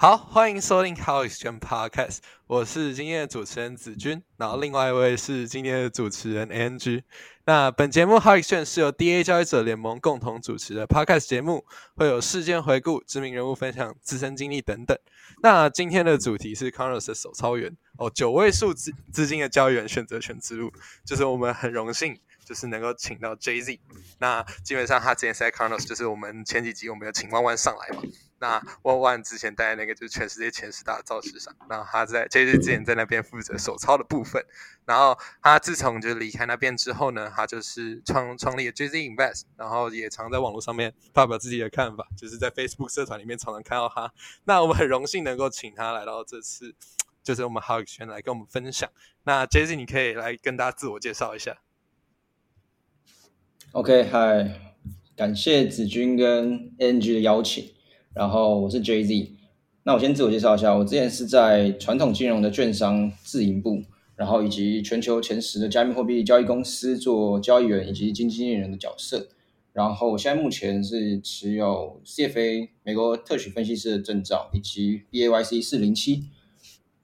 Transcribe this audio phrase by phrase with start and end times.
[0.00, 7.02] 好，欢迎收听 How Exchange Podcast，我是今天的主持人子君，然后另外一位是今天的主持人 Ang。
[7.44, 11.66] 那本节目 How Exchange 是由 DA 交易者联盟共同主持的 Podcast 节目，
[11.96, 14.98] 会有事件回顾、知名人物分享自身经历等等。
[15.42, 20.72] 那今天的主题是 Conros 的手操员哦，九位数资资金的交易员选择权之路，
[21.04, 22.18] 就是我们很荣幸。
[22.42, 23.78] 就是能够请到 Jay Z，
[24.18, 28.02] 那基本上他之前是在 Carnos，就是我们前几集我们有请弯弯上来嘛。
[28.40, 34.44] 那弯弯之前带那个就是全世界前十大造纸商，然后他在 Jay Z 之前在那边负责手抄的部分。
[34.86, 44.12] 然后他自从就离开那边之后呢，他就是创创立了 Jay Z Invest，然后也常在网络上面发表自己的看法，就是在 Facebook 社团里面常常看到他。
[44.44, 46.74] 那我们很荣幸能够请他来到这次，
[47.22, 48.90] 就是我们 How 圈来跟我们分享。
[49.24, 51.58] 那 Jay Z，你可以来跟大家自我介绍一下。
[53.72, 54.74] OK，嗨，
[55.14, 57.74] 感谢子君跟 NG 的邀请。
[58.20, 59.30] 然后我是 JZ，
[59.82, 63.82] 那我先自我介绍一下，我之前是在传统金融的券商自营部，
[64.14, 69.28] 然后以及全球前十的加密货币交易公司做交易员以及经纪人的角色。
[69.72, 76.24] 然后我现在目前是持有 CFA 美国特许分析师的证照以及 BAYC 四零七。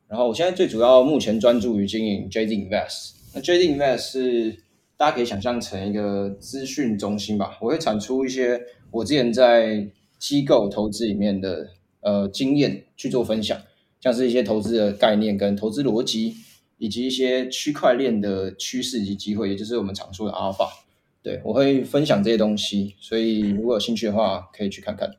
[0.09, 3.13] 然后我现在最主要目前专注于经营 JZ Invest。
[3.35, 4.57] 那 JZ Invest 是
[4.99, 13.61] 大家可以想象成一个资讯中心吧，我会产出一些我之前在机构投资里面的呃经验去做分享，
[14.01, 16.35] 像是一些投资的概念跟投资逻辑，
[16.79, 20.69] 以及一些区块链的趋势以及机会，也就是我们常说的阿尔法。
[21.23, 25.11] 对我会分享这些东西，所以如果有兴趣的话，可以去看看。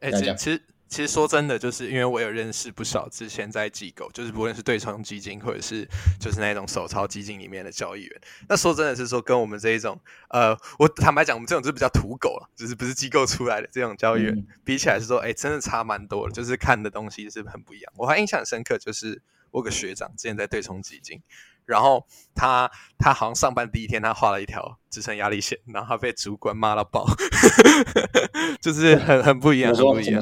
[0.00, 0.60] 哎，其实。
[0.90, 5.88] 其实说真的，就是因为我有认识不少之前在机构，就是不论是对冲基金或者是
[6.18, 8.20] 就是那种手操基金里面的交易员。
[8.48, 9.98] 那说真的是说，跟我们这一种，
[10.30, 17.92] 呃，我坦白讲，我们这种就是比较土狗了，就是不是机构出来的这种交易员，比起来是说，哎，真的差蛮多的，就是看的东西是很不一样。
[17.96, 21.22] 我还印象深刻，就是我个学长之前在对冲基金。
[21.70, 22.04] 然后
[22.34, 27.06] 他他好像上班第一天，他画了一条支撑压力线，然后他被主管骂到爆，
[28.60, 30.20] 就是很很不一样，很不一样。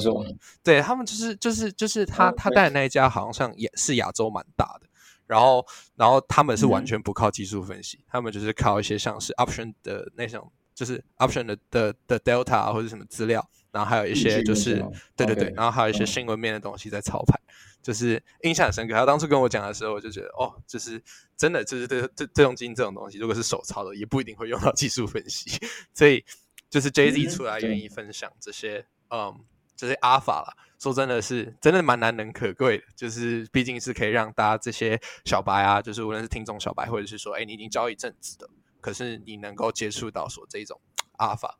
[0.63, 4.87] 对他们就是就是就是他他带的那一家好像也是亚洲蛮大的，
[5.27, 5.65] 然后
[5.97, 14.85] 然后他们是完全不靠技术分析，他们就是靠一些像是 option 的那种，就是 option 的的的 delta 或者什么资料，然后还有一些就是
[15.17, 17.41] 对对对，然后还有一些新闻面的东西在操盘。
[17.89, 21.03] 就是印象很深刻，他当初跟我讲的时候，我就觉得哦，就是
[21.39, 25.59] 真的，就是这这这种基金这种东西，如果是手抄的，也不一定会用到技术分析。
[25.95, 26.23] 所以
[26.69, 29.35] 就是 Jay Z 出来愿意分享这些，嗯，
[29.75, 32.85] 这些阿法啦，说真的是真的蛮难能可贵的。
[32.95, 38.47] 就是毕竟是可以让大家这些小白啊，就是无论是听众小白，或者是说，哎，你已经教一阵子的，
[38.83, 40.79] 可是你能够接触到说这种
[41.17, 41.59] 阿法，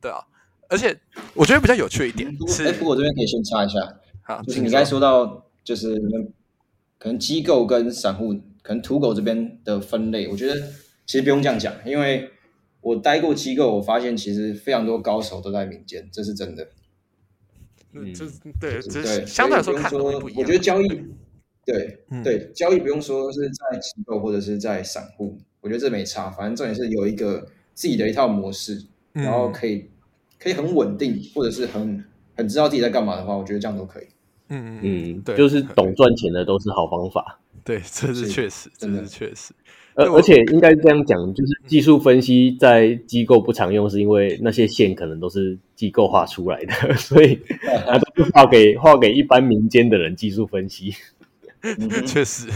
[0.00, 0.24] 对啊。
[0.70, 0.98] 而且
[1.34, 3.78] 我觉得比较有趣一点是，不过我这边可以先插一下，
[4.22, 5.42] 好，就是你刚才说到。
[5.66, 5.98] 就是
[6.96, 8.32] 可能机构跟散户，
[8.62, 10.54] 可能土狗这边的分类，我觉得
[11.04, 12.30] 其实不用这样讲，因为
[12.80, 16.68] 我待过机构，我发现其实非常多高手都在民间，这是真的。
[17.92, 18.24] 嗯，这
[18.60, 20.40] 对对，相对来说看不一样。
[20.40, 20.88] 我觉得交易，
[21.64, 27.44] 对对，交易不用说是在机构或者是在散户，我觉得这没差，反正重点是有一个
[27.74, 29.90] 自己的一套模式，然后可以
[30.38, 32.04] 可以很稳定，或者是很
[32.36, 34.06] 很知道自己在干嘛的话，我觉得这样都可以。
[34.48, 37.40] 嗯嗯，对，就是懂赚钱的都是好方法。
[37.64, 39.52] 对，这是确实，真的是确实。
[39.94, 47.34] 而而且应该这样讲，就是技术分析在机构不常用，是因为那些线可能都是机构画出来的， 所以
[48.14, 50.94] 都是画给画给一般民间的人技术分析。
[52.06, 52.48] 确实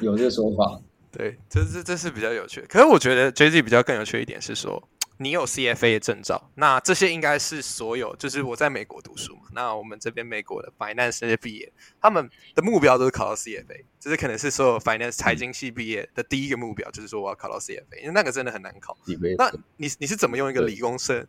[0.00, 0.80] 有这个说法。
[1.10, 2.62] 对，这这这是比较有趣。
[2.68, 4.82] 可是我觉得 J Z 比较更有趣一点是说。
[5.18, 9.48] 你有 CFA 的证照，那这些应该是所有，就是我在美国读书嘛。
[9.52, 18.94] 那我们这边美国的 finance 那些毕业，他们的目标都是考到 CFA，这是可能是所有 finance 财经系毕业的第一个目标，就是说我要考到 CFA，因为那个真的很难考。
[19.38, 21.26] 那你你是怎么用一个理工生、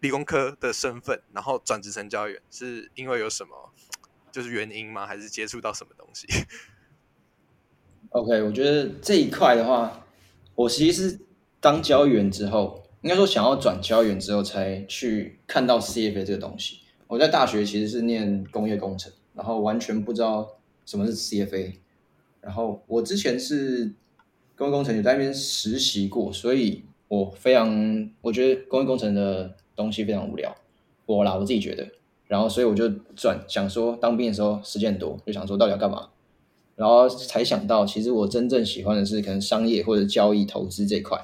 [0.00, 2.42] 理工科的身份，然后转职成交易员？
[2.50, 3.72] 是因为有什么
[4.32, 5.06] 就是原因吗？
[5.06, 6.26] 还是接触到什么东西
[8.08, 10.04] ？OK，我觉得这一块的话，
[10.56, 11.20] 我其实是
[11.60, 12.82] 当交易员之后。
[13.02, 16.78] 应该说，想要转交易员之后，才去看到 CFA 这个东西。
[17.06, 20.48] 我在大学其实是念工业工程，然后完全不知道
[20.84, 21.74] 什么是 CFA。
[22.40, 23.92] 然后我之前是
[24.56, 30.54] 工业工程有在那边实习过，所以我非常我觉得工业工程的东西非常无聊，
[31.06, 31.86] 我啦我自己觉得。
[32.26, 36.08] 然后所以我就转想说，当兵的时候时间很多，就想说到底要干嘛。
[36.76, 41.18] 然后才想到，其实我真正喜欢的是可能商业或者交易投资这块。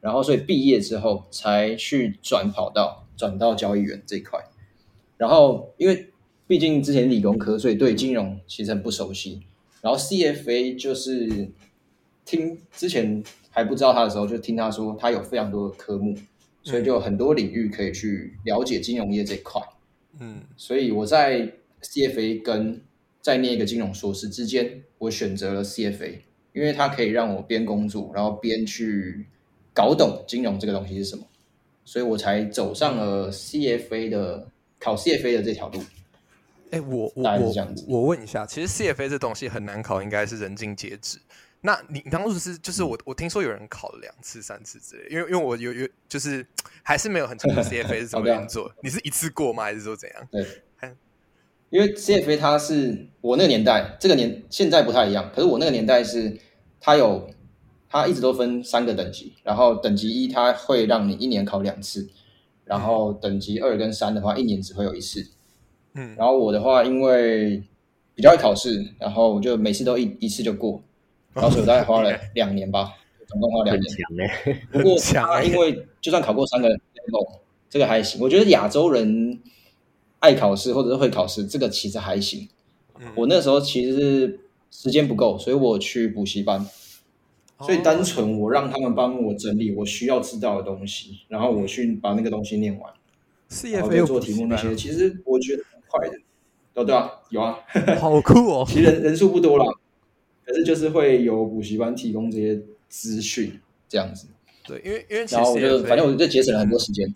[0.00, 4.40] 然后，所以毕业之后才去转跑道，转到交易员这一块。
[5.16, 6.08] 然后，因为
[6.46, 9.42] 毕竟之前理工科，所以对金融其实很不熟悉。
[9.82, 11.50] 然后 CFA 就是
[12.24, 16.16] 听之前还不知道他的时候，就听他说他有非常多的科目，
[16.62, 19.60] 所以就有很多领域可以去了解金融业这一块。
[20.20, 21.52] 嗯，所以我在
[21.82, 22.80] CFA 跟
[23.20, 26.20] 在念一个金融硕士之间，我选择了 CFA，
[26.52, 29.26] 因为它可以让我边工作，然后边去
[29.78, 31.24] 搞懂金融这个东西是什么，
[31.84, 34.48] 所以我才走上了 CFA 的
[34.80, 35.80] 考 CFA 的这条路。
[36.72, 37.54] 哎，我我我
[37.86, 41.16] 我问一下，其实 CFA 这东西很难考，应该是人尽皆知。
[41.60, 46.44] 那你当初是就是我我听说有人考了两次、三次之类，因为因为我有有就是
[46.82, 48.72] 还是没有很清楚 CFA 是怎么这样运作。
[48.82, 49.62] 你是一次过吗？
[49.62, 50.28] 还是说怎样？
[50.32, 50.44] 对
[50.80, 50.96] 嗯，
[51.70, 56.36] 因为 CFA 它是我那个年代，这个年现在不太一样，可是我那个年代是
[56.80, 57.30] 它有
[57.88, 62.08] 它一直都分三个等级，然后等级一它会让你一年考两次，
[62.64, 65.26] 然后等级二跟三的话一年只会有一次。
[65.94, 67.62] 嗯，然后我的话，因为
[68.14, 70.82] 比较会考试，然后我就每次都一一次就过，
[71.32, 72.92] 然后所以我大概花了两年吧，
[73.26, 73.90] 总共花两年。
[74.70, 74.96] 不过
[75.42, 77.26] 因为就算考过三个 level，
[77.70, 78.20] 这个还行。
[78.20, 79.40] 我觉得亚洲人
[80.18, 82.48] 爱考试或者是会考试，这个其实还行。
[83.00, 84.40] 嗯我那时候其实是
[84.70, 86.66] 时间不够，所以我去补习班，
[87.60, 92.92] 所以单纯我让他们帮我整理我需要知道的东西，然后我去把那个东西念完，
[93.72, 94.74] 然后有做题目那些。
[94.76, 96.14] 其实我觉得很快的。
[96.74, 97.58] 哦，对啊，有啊，
[97.98, 98.64] 好酷哦！
[98.68, 99.64] 其实人人数不多啦，
[100.46, 103.58] 可是就是会有补习班提供这些资讯
[103.88, 104.28] 这样子，
[104.64, 107.12] 对，因为因为其实然后我就反正我就节省了很多时间。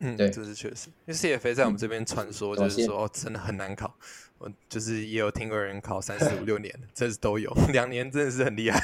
[0.00, 3.94] 嗯，对这是确实，因为 CFA 在我们这边传说对就是说、哦，真的很难考。
[4.38, 8.78] 我就是也有听过人考三四五六年的，这是都有， 两年真的是很厉害。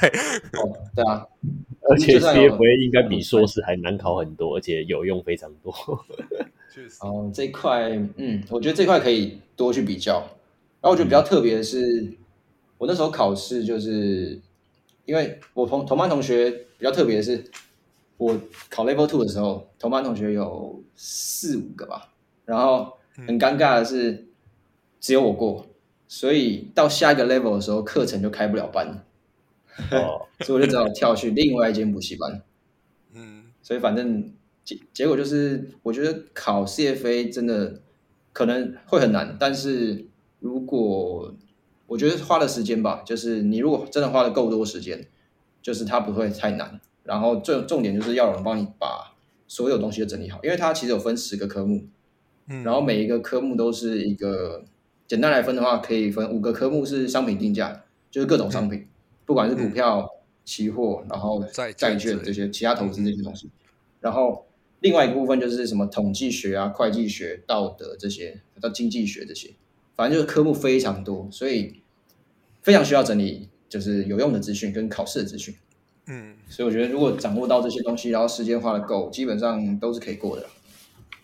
[0.53, 1.25] 哦，对啊，
[1.89, 5.73] 而且就算有 CFA 应该比硕士还难考很多，而且有用非常多。
[6.73, 10.19] 确实，哦，这一块，嗯，我觉得这块可以多去比较。
[10.79, 12.11] 然后我觉得比较特别的是，
[12.77, 14.39] 我那时候考试就是，
[15.05, 17.43] 因为我同同班同学比较特别的是，
[18.17, 18.35] 我
[18.69, 22.13] 考 Level Two 的时候，同班同学有四五个吧，
[22.45, 24.25] 然后很尴尬的是，
[25.01, 25.67] 只有我过，
[26.07, 28.87] 所以到下一个 level 的时候，课程就开不了班。
[28.87, 29.05] 了，
[29.91, 32.41] 哦， 所以我就只好跳去另外一间补习班。
[33.13, 33.45] 嗯。
[33.63, 34.31] 所以反正
[34.63, 37.81] 结结果就是，我觉得考 CFA 真的
[38.31, 40.05] 可能会很难，但是
[40.39, 41.33] 如果
[41.87, 45.07] 我觉得花的时间吧，就是你如果真的花了够多时间，
[45.61, 46.79] 就是它不会太难。
[47.03, 49.15] 然后最重点就是要有人帮你把
[49.47, 51.85] 所有东西都整理好，因为它其实有分十个科目，
[52.47, 54.63] 嗯，然后每一个科目都是一个，
[55.11, 58.87] 简单来分的话，可以分五个科目是商品定价，就是各种商品，
[59.25, 60.09] 不管是股票、
[60.45, 63.49] 期货，然后债债券这些其他投资这些东西。
[63.99, 64.47] 然后
[64.79, 69.49] 另外一个部分就是什么统计学啊、会计学、道德这些，到经济学这些，
[69.97, 71.81] 反正就是科目非常多，所以
[72.61, 75.53] 非常需要整理，就是有用的资讯跟考试的资讯。
[76.07, 80.45] 嗯所以我觉得如果掌握到这些东西，然后时间花的够，基本上都是可以过的。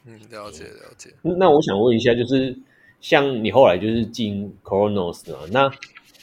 [0.03, 1.13] 嗯，了解了解。
[1.21, 2.53] 那我想问一下，就是
[2.99, 5.69] 像你后来就是进 Chronos 嘛，那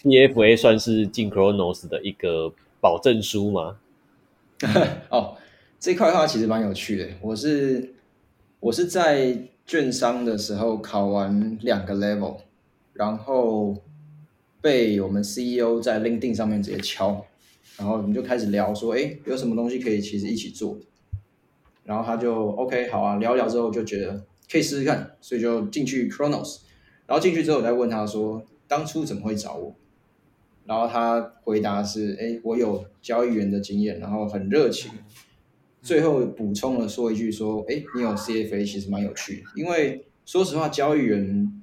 [0.02, 3.78] EFA 算是进 Chronos 的一个保证书吗？
[5.10, 5.36] 哦，
[5.78, 7.08] 这块的话其实蛮有趣的。
[7.20, 7.94] 我是
[8.60, 12.38] 我是在券商的时候考完两个 level，
[12.92, 13.82] 然后
[14.60, 17.24] 被我们 CEO 在 LinkedIn 上面直接敲，
[17.78, 20.78] 然后我们就开始聊说，哎，有什么东西可以其实一起做。
[21.84, 26.60] 然后他就 OK 好啊，聊聊之后就觉得可以试试看，所以就进去 Chronos。
[27.06, 29.74] 然后进去之后，我再问他说，当初怎么会找我？
[30.66, 34.90] 然后他回答是：哎，我有交易员的经验，然后很热情。
[35.82, 41.62] 最后补充了说一句说：哎，你有 CFA 其实蛮有趣的，因为说实话，交易员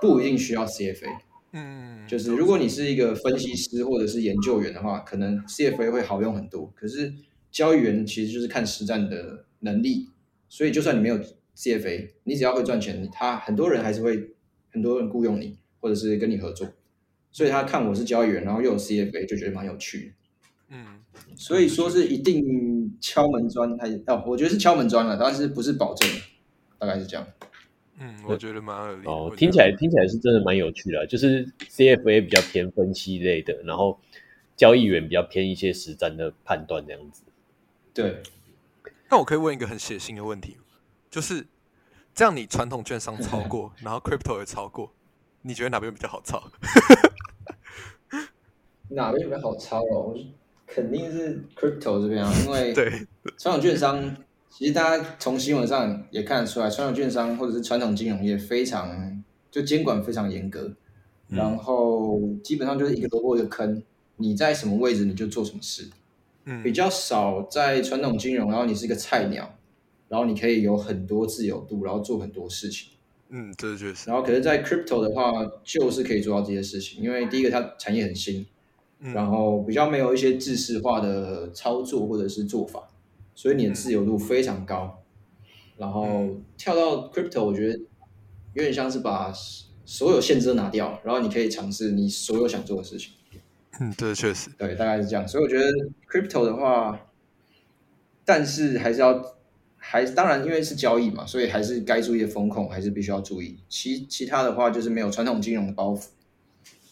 [0.00, 1.08] 不一定需要 CFA。
[1.52, 6.70] 嗯，就是如果你是一个分析师或者是研究员的话，可能 CFA 会好用很多。
[6.74, 7.14] 可是
[7.50, 10.10] 交易员其实就是看实战的能力，
[10.50, 11.18] 所以就算你没有
[11.56, 14.32] CFA，你只要会赚钱，他很多人还是会
[14.72, 16.68] 很多人雇佣你，或者是跟你合作。
[17.30, 20.12] 所以他看我是交易员，然后又有 CFA，就觉得蛮有趣的。
[20.74, 20.86] 嗯
[21.36, 26.08] 所以说是一定敲门砖，还是哦，我觉得是敲门砖了，但是不是保证，
[26.78, 27.26] 大概是这样。
[27.98, 29.10] 嗯，我觉得蛮合理的。
[29.10, 34.00] 我，觉哦听起来听起来是真的蛮有趣的啊，就是 CFA 比较偏分析类的，然后
[34.56, 37.22] 交易员比较偏一些实战的判断这样子。
[37.92, 38.22] 对，
[39.10, 40.56] 那我可以问一个很血腥的问题，
[41.10, 41.46] 就是
[42.14, 44.92] 这样，你传统券商超过， 然后 crypto 也超过，
[45.42, 46.42] 你觉得哪边比较好操？
[48.90, 50.12] 哪边比较好抄哦？
[50.14, 50.16] 我
[50.66, 52.90] 肯定是 crypto 这边啊，因为 对，
[53.38, 54.16] 传统券商，
[54.50, 60.70] 其实大家从新闻上也看得出来，传统券商或者是传统金融业非常就监管非常严格，
[61.28, 63.82] 然后基本上就是一个萝卜一个坑，
[64.16, 65.88] 你在什么位置你就做什么事，
[66.44, 69.54] 嗯，比较少在传统金融，然后你是一个菜鸟，
[70.12, 72.90] 然后你可以有很多自由度，然后做很多事情。
[73.30, 74.10] 嗯，这确实。
[74.10, 75.32] 然后可是，在 crypto 的话，
[75.64, 78.46] 就是可以做到这些事情，因为第一个它产业很新，
[79.00, 82.90] 然后比较没有一些制式化的操作或者是做法，
[83.34, 85.02] 所以你的自由度非常高。
[85.78, 86.28] 然后
[86.58, 87.78] 跳到 crypto，我觉得
[88.52, 89.32] 有点像是把
[89.86, 93.14] 所有限制都拿掉，然后你可以尝试你所有想做的事情。
[93.80, 94.50] 嗯，这确实。
[94.58, 95.26] 对，大概是这样。
[95.26, 95.64] 所以我觉得
[96.06, 97.08] crypto 的话，
[98.26, 99.40] 但是还是要。
[99.84, 103.58] 还当然，因为是交易嘛，所以还是该注意的风控还是必须要注意。
[103.68, 106.06] 其其他的话就是没有传统金融的包袱，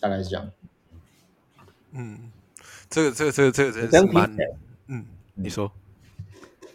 [0.00, 0.50] 大概是这样。
[1.92, 2.30] 嗯，
[2.90, 4.36] 这个这个这个这个真是蛮……
[4.88, 5.70] 嗯，你说，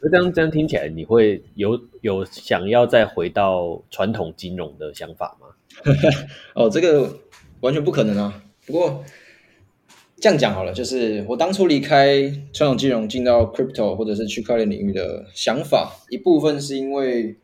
[0.01, 5.48] 那这样这样听起来，你会有有想要再回到传统金融的想法吗？
[6.55, 7.19] 哦，这个
[7.60, 8.43] 完全不可能啊。
[8.65, 9.03] 不过。
[10.17, 12.22] 这样讲好了，就是我当初离开
[12.53, 17.38] 传统金融进到 crypto 或者是区块链领域的想法，一部分是因为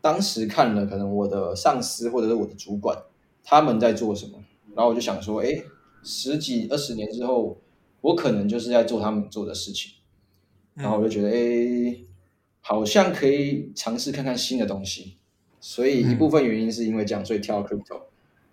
[0.00, 2.96] 当时看了可能我的上司或者是我的主管
[3.42, 4.38] 他们在做什么，
[4.74, 5.62] 然后我就想说，哎，
[6.04, 7.56] 十几二十年之后，
[8.00, 9.92] 我可能就是在做他们做的事情，
[10.74, 11.96] 然后我就觉得，哎，
[12.60, 15.16] 好像可以尝试看看新的东西，
[15.60, 18.02] 所以一部分原因是因为这样，所以跳 crypto。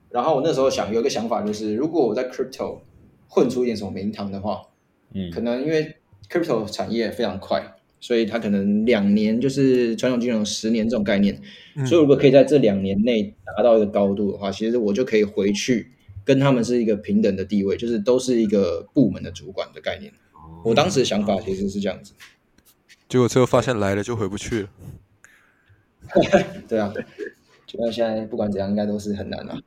[0.09, 2.79] 然后我那时候想有一个想法，就是如果我在 crypto
[3.29, 4.61] 混出一点什么名堂的话，
[5.13, 5.95] 嗯，可能因为
[6.29, 11.39] crypto 产业非常快，所以它可能两年就是传统金融十年这种概念，
[11.85, 15.87] 所以如果可以在这两年内达到一个高度的话，其实我就可以回去
[16.25, 20.11] 跟他们是一个平等的地位，就是都是一个部门的主管的概念。
[20.65, 22.13] 我当时的想法其实是这样子，
[23.07, 24.69] 结果最后发现来了就回不去了。
[26.67, 26.91] 对啊，
[27.67, 29.59] 就像现在不管怎样，应该都是很难啊。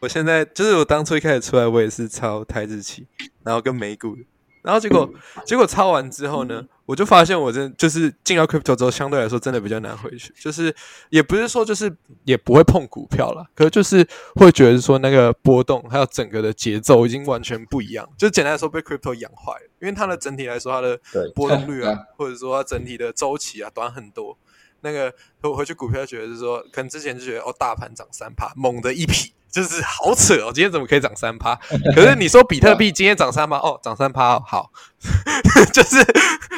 [0.00, 3.06] 我现在就是我当初一开始出来，我也是抄台日期，
[3.44, 4.16] 然后跟美股，
[4.62, 5.08] 然后结果
[5.44, 10.32] 结果抄完之后呢，我就发现我真就是进到 crypto 之后，相对来说真的比较难回去。
[10.40, 10.74] 就是
[11.10, 18.08] 也不是说就是也不会碰股票了，可是就是会觉得说那个波动还有整个的节奏已经完全不一样。
[18.18, 20.98] 就简单来说，被 crypto 养坏了，因为它的整体来说，它的
[21.34, 24.36] 波动率啊，或者说它整体的周期啊短很多。
[24.80, 29.32] 那个我回去股票觉得是说，可能之前就觉得哦，大盘涨三趴，猛的一匹。
[29.52, 31.54] 就是好扯哦，今天怎么可以涨三趴？
[31.94, 34.72] 可是你说比特币今天涨三趴，哦，涨三趴，好，
[35.74, 36.02] 就是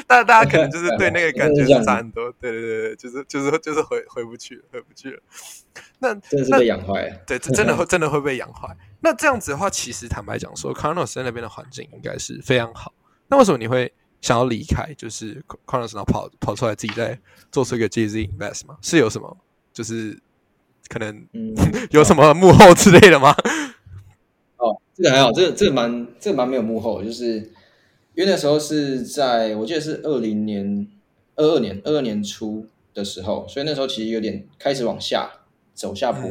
[0.06, 5.20] 大大家可能就是对那个感觉是差很多，对对对对，就是就是就是回回不去了，回不去了。
[5.98, 8.68] 那真的是被养坏了，对，真的会真的会被养坏。
[9.00, 12.94] 那这样子的话，其实坦白讲说 c a r n o s 那边的环境应该是非常好。
[13.26, 14.94] 那为什么你会想要离开？
[14.96, 17.18] 就是 c a r n o s 然后跑跑出来自己在
[17.50, 18.76] 做出一个 GZ Invest 吗？
[18.80, 19.36] 是有什么？
[19.72, 20.16] 就是。
[20.88, 21.54] 可能嗯
[21.90, 23.34] 有什么幕后之类的吗？
[24.58, 27.36] 哦，这个还好，这个这个蛮这个蛮没有幕后，就是
[28.14, 30.86] 因为那时候是在我记得是二零年
[31.36, 35.30] 二二年二二年初的时候，所以那时候其实有点开始往下
[35.74, 36.30] 走下坡，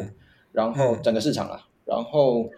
[0.51, 2.49] 然后整个市场啊，然后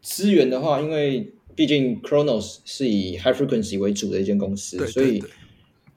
[0.00, 5.24] 资源的话，因为毕竟 Chronos 是以 High Frequency 为主的一间公司，所以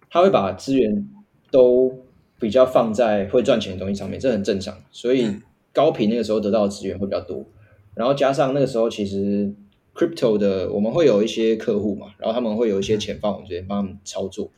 [0.09, 1.09] 他会把资源
[1.51, 2.04] 都。
[2.39, 4.77] 比较放在会赚钱的东西上面，这很正常。
[4.91, 5.27] 所以
[5.73, 7.45] 高频那个时候得到的资源会比较多，
[7.93, 9.53] 然后加上那个时候其实
[9.93, 14.51] crypto 的我们会有一些客户嘛，然后他们会有一些钱放我们这边帮他们操作，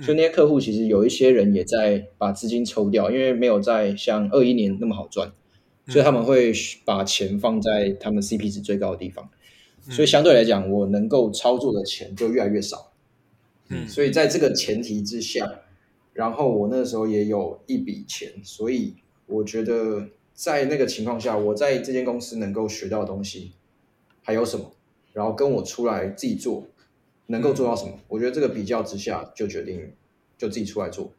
[0.00, 5.32] 所以那些客户其实有一些人也在把资金抽掉，因为没有在像二一年那么好赚，
[5.88, 6.52] 所以他们会
[6.84, 9.28] 把钱放在他们 CP 值最高的地方，
[9.88, 12.92] 所以相对来讲，我能够操作的钱就越来越少。
[13.68, 15.60] 嗯，所以在这个前提之下。
[16.12, 18.94] 然后我那时候也有一笔钱，所以
[19.26, 23.52] 我觉得在那个情况下，我在这间公司能够学到的东西
[24.22, 24.72] 还有什么？
[25.12, 26.66] 然后跟我出来自己做
[27.26, 27.98] 能够做到什么？
[28.08, 29.92] 我觉得这个比较之下就决定
[30.36, 31.12] 就自己出来做，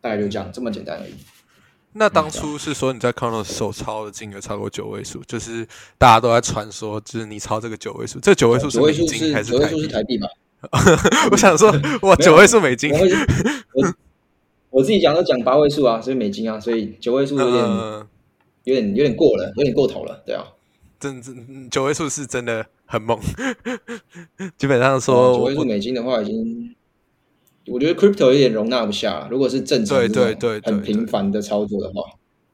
[0.00, 1.12] 大概就这样这么简单而已。
[1.92, 5.66] 那当初是说你在 c o n o 手抄的金额超过九位数，就是
[5.98, 9.58] 大家都在传说，就是你抄这个九位数，这九位数是美金还是
[9.88, 10.28] 台币吧？
[11.32, 11.72] 我想说，
[12.02, 12.92] 哇，九位数美金。
[13.74, 13.94] 我
[14.82, 17.66] 自己讲都讲八位数啊，所以美金啊，所以九位数有点
[18.64, 20.44] 有点有点过了，有点过头了，对啊。
[21.00, 23.18] 真真九位数是真的很猛，
[24.58, 26.76] 基本上说九位数美金的话，已经
[27.66, 29.26] 我觉得 crypto 有点容纳不下。
[29.30, 32.02] 如果是正常对对对很频繁的操作的话，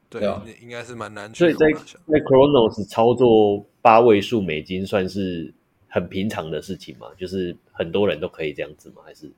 [0.09, 1.29] 对啊，应该是蛮难。
[1.35, 5.53] 所以在在 Chronos 操作八位数美金算是
[5.89, 7.07] 很平常的事情嘛？
[7.19, 9.01] 就是很多人都可以这样子吗？
[9.05, 9.29] 还是？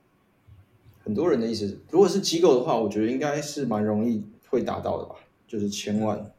[1.10, 5.16] 很多人的意思，如果是机构的话，我觉得应该是蛮容易会达到的吧，
[5.48, 6.32] 就是千万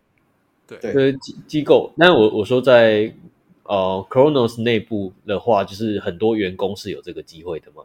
[0.65, 1.91] 对，对机机构。
[1.97, 3.13] 那我我说在
[3.65, 7.83] 呃 Chronos 内部的话，就是很多员工是有这个机会的吗。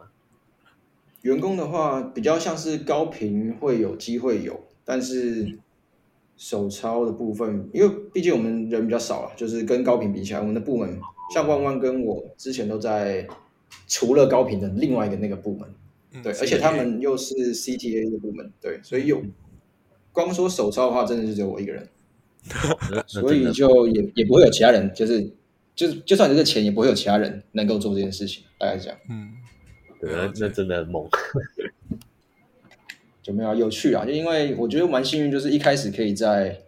[1.22, 5.58] 员工的话，比较像是高频会有机会有，但是
[6.36, 11.00] 手抄的部分，因为毕竟我们人比较少了，就是跟高频比起来，我们的部门
[11.34, 13.26] 像万万跟我之前都在
[13.88, 15.68] 除了高频的另外一个那个部门，
[16.22, 19.22] 对，而且他们又是 CTA 的部门，对，所以有
[20.12, 21.88] 光说手抄的话，真的是只有我一个人，
[23.06, 25.30] 所以就也也不会有其他人，就是
[25.74, 29.32] 就是就算这个钱，也不会有其他人能够做这件事情，大概是这样，嗯。
[29.98, 31.08] 对，那那真的很猛，
[33.22, 34.04] 就没有有趣啊！
[34.04, 36.60] 就因为我觉得蛮幸运，就是一开始可以在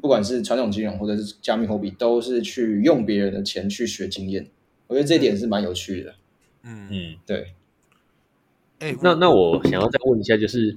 [0.00, 4.46] 不管是传统金融或者是加密货币，都是去用别人的钱去学经验。
[4.86, 6.14] 我觉得这点是蛮有趣的。
[6.62, 7.48] 嗯嗯，对。
[8.80, 10.76] 哎，那那我想要再问一下，就是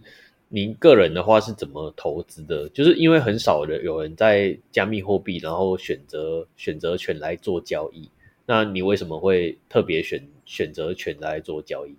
[0.49, 2.67] 您个人的话是怎么投资的？
[2.69, 8.09] 就是因为很少的有人在加密货币，然后选择选择权来做交易。
[8.47, 11.95] 那你为什么会特别选选择权来做交易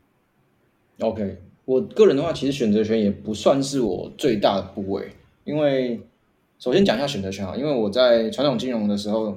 [0.99, 5.09] ？OK，我个人的话，其实选择权也不算是我最大的部位，
[5.45, 6.01] 因为
[6.59, 9.37] 首先讲一下选择权啊，因为我在传统金融的时候，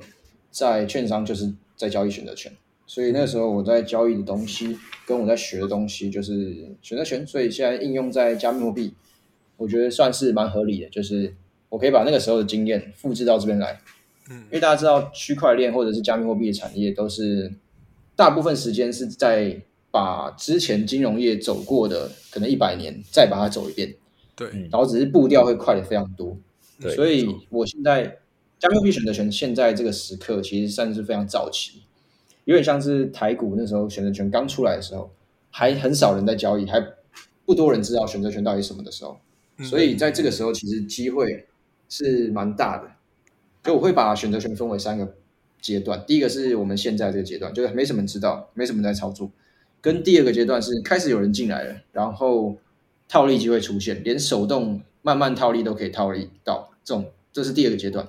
[0.49, 2.51] 在券商就是在交易选择权，
[2.87, 8.93] 所以那时候我在交易的东西跟我在学的东西就是选择权，所以现在应用在加密货币，
[9.57, 11.33] 我觉得算是蛮合理的，就是
[11.69, 13.79] 我可以把那个时候的经验复制到这边来。
[14.29, 17.51] 嗯，因为大家知道区块链或者是加密货币的产业，都是
[18.15, 19.61] 大部分时间是在
[19.91, 23.95] 把之前金融业走过的可能一百年再把它走一遍，
[24.35, 26.37] 对，然后只是步调会快的非常多。
[26.81, 28.17] 对，所以我现在
[28.59, 31.83] 加密货币选择权现在这个时刻其实算是非常早期，
[32.45, 35.11] 有点像是台股那时候选择权刚出来的时候，
[35.51, 36.81] 还很少人在交易，还
[37.45, 39.17] 不多人知道选择权到底什么的时候，
[39.63, 41.45] 所以在这个时候其实机会
[41.89, 42.89] 是蛮大的。
[43.63, 45.15] 就我会把选择权分为三个
[45.59, 49.27] 阶段，第一个是我们现在这个阶段，就是没什么人知道，没什么人在操作；
[49.81, 52.55] 跟第二个阶段是开始有人进来了，然后
[53.09, 58.07] 套利机会出现，连手动慢慢套利都可以套利到这种，这是第二个阶段。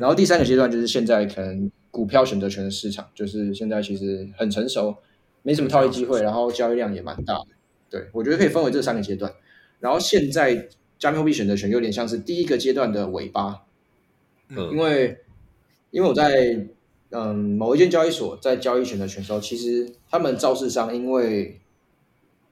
[0.00, 4.94] 然后第三个阶段就是现在可能股票选择权的市场，就是现在其实很成熟，
[5.40, 7.46] 没什么套利机会，然后交易量也蛮大的。
[7.88, 9.32] 对我觉得可以分为这三个阶段。
[9.80, 13.62] 然后现在加密货币选择权有点像是第一个阶段的尾巴。
[14.50, 15.16] 嗯，因为
[15.90, 16.66] 因为我在
[17.08, 21.62] 嗯某一间交易所，在交易选择权的时候，其实他们造市商，因为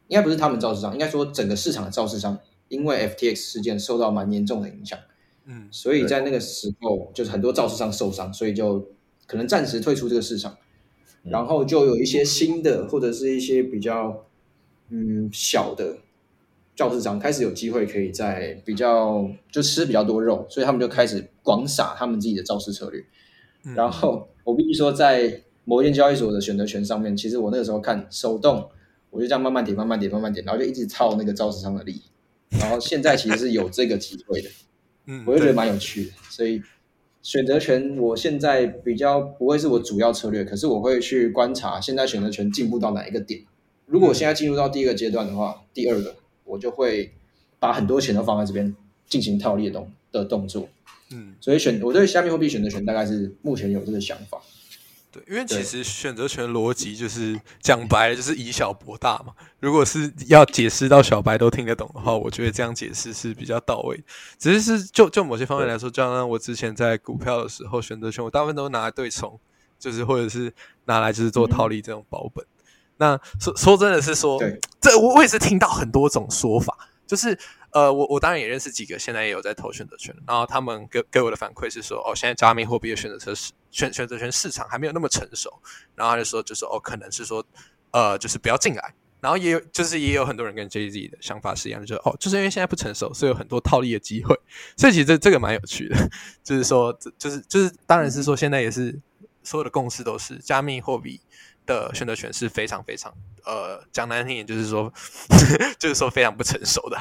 [0.09, 4.99] 应该不是他们造市商，应该说整个市场的造市商，因为 FTX 事件受到蛮严重的影响，
[5.45, 8.89] 嗯，所以在那个时候，就是很多造市商受伤，所以就
[9.27, 10.57] 可能暂时退出这个市场，
[11.23, 14.27] 然后就有一些新的或者是一些比较
[14.91, 15.99] 嗯小的。
[16.77, 23.01] 教室长开始有机会可以在比较就吃比较多肉，所以他们就开始广撒他们自己的造势策略。
[23.77, 28.69] 然后我必须说，在某一间交易所的选择权上面，其实我那个时候看手动，
[29.11, 32.03] 我就这样慢慢点、慢慢点、慢慢点，然后就一直操那个造势商的利。
[32.49, 34.51] 然后现在其实是有这个机会的，
[35.07, 36.11] 嗯，我就觉得蛮有趣的。
[36.29, 36.61] 所以
[37.25, 43.41] 选择权我现在比较不会是我主要策略，可是我会去观察现在选择权进步到哪一个点。
[43.87, 46.15] 如果我现在进入到第一个阶段的话，第二个。
[46.47, 47.11] 我就会
[47.59, 48.77] 把很多钱都放在这边
[49.09, 50.69] 进行套利的动的动作，
[51.11, 54.39] 嗯，所以选我对加密货币选择权大概是目前有这个想法。
[55.15, 59.33] 对，因为其实选择权逻辑就是讲白了就是以小博大嘛。
[59.61, 64.03] 如果是要解释到小白都听得懂的话，我觉得这样解释是比较到位。
[64.37, 69.39] 只是是就就某些方面来说，就像我之前在股票的时候，选择权我大部分都拿来对冲，
[69.79, 70.53] 就是或者是
[70.87, 72.45] 拿来就是做套利这种保本。
[72.97, 74.41] 那说说真的是说，
[74.81, 77.39] 这我我也是听到很多种说法，就是
[77.71, 85.53] 呃，我我当然也认识几个现在也有在投选择权，然后他们给给我的反馈是说，哦，现在加密货币的选择权市选选择权市场还没有那么成熟，
[85.97, 87.45] 然后他就说，就是哦，可能是说，
[87.91, 94.39] 呃，就是不要进来，然后也有就是也有很多人跟 Jay Z 的想法是一样，就是哦，就是因为现在不成熟，所以有很多套利的机会，
[94.77, 95.97] 所以其实这这个蛮有趣的，
[96.45, 98.97] 就是说，就是就是当然是说现在也是
[99.43, 101.21] 所有的共识都是加密货币。
[101.67, 103.11] 的选择权是非常非常
[103.47, 104.93] 呃讲难听点就是说
[105.81, 106.99] 就是说非常不成熟的，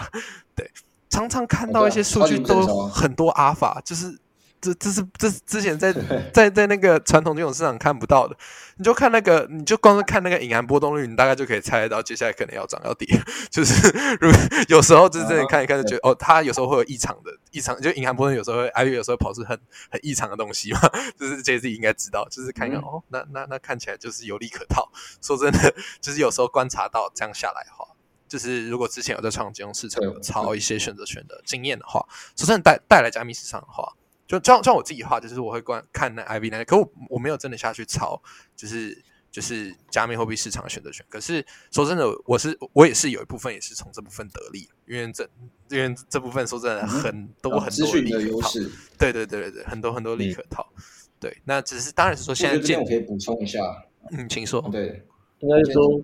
[0.55, 0.71] 对，
[1.09, 4.17] 常常看到一些数据都很多阿法，就是。
[4.63, 5.91] 这这是这之前在
[6.33, 8.37] 在在那个传统金融市场看不到的，
[8.77, 13.05] 你就看那个，你就光是看那个隐含波动率，你大概就可以猜得到接下来可能要涨要跌。
[13.51, 13.89] 就是
[14.21, 14.31] 如
[14.69, 19.59] 有时候就是真的看一看就觉得哦，它有时候会有异常的异常，就隐含波动有时候会，还有有时候跑是很
[19.91, 20.79] 很异常的东西嘛。
[21.19, 24.89] 就是这自己应该知道，就是看一看哦，那那那看起来就是有利可套。
[25.21, 27.85] 说真的，就是有时候观察到这样下来的话，
[28.29, 31.99] 就是如果之前有在传统金融市场有操一些选择权的经验的话，
[32.37, 33.93] 说真的带带来加密市场的话。
[34.39, 38.21] 就像像我自己画，就是我会观看那 IV 那，可我我没有真的下去抄，
[38.55, 41.05] 就是就是加密货币市场的选择权。
[41.09, 45.27] 可是说真的，我是我也是有一部分也是从这部分得利，因为这
[45.69, 48.49] 因为这部分说真的很多很多利可套。
[48.97, 50.67] 对对对对对，很多很多利可套。
[51.19, 53.59] 对，那只是当然是说现在这我可以补充一下，
[54.11, 54.61] 嗯，请说。
[54.71, 55.03] 对，
[55.39, 56.01] 应该是说。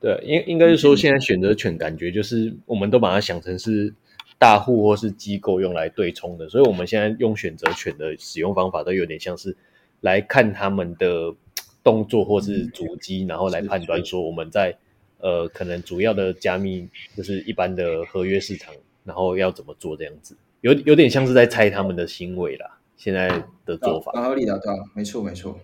[0.00, 3.92] 对，应应该是说，现在选择权感觉就是我们都把它想成是
[4.38, 9.56] 大户或是机构用来对冲的，所以我们现在用选择权的使用方法都有点像是
[10.00, 11.34] 来看他们的
[11.82, 14.76] 动作或是主机，然后来判断说我们在
[15.18, 18.72] 呃可能主要的加密就是一般的合约市场，
[19.04, 22.78] 然后要怎么做这样子，有有点像是在猜他们的行为啦。
[22.96, 23.28] 现在
[23.64, 25.56] 的做法，蛮合理的，对，没错没错。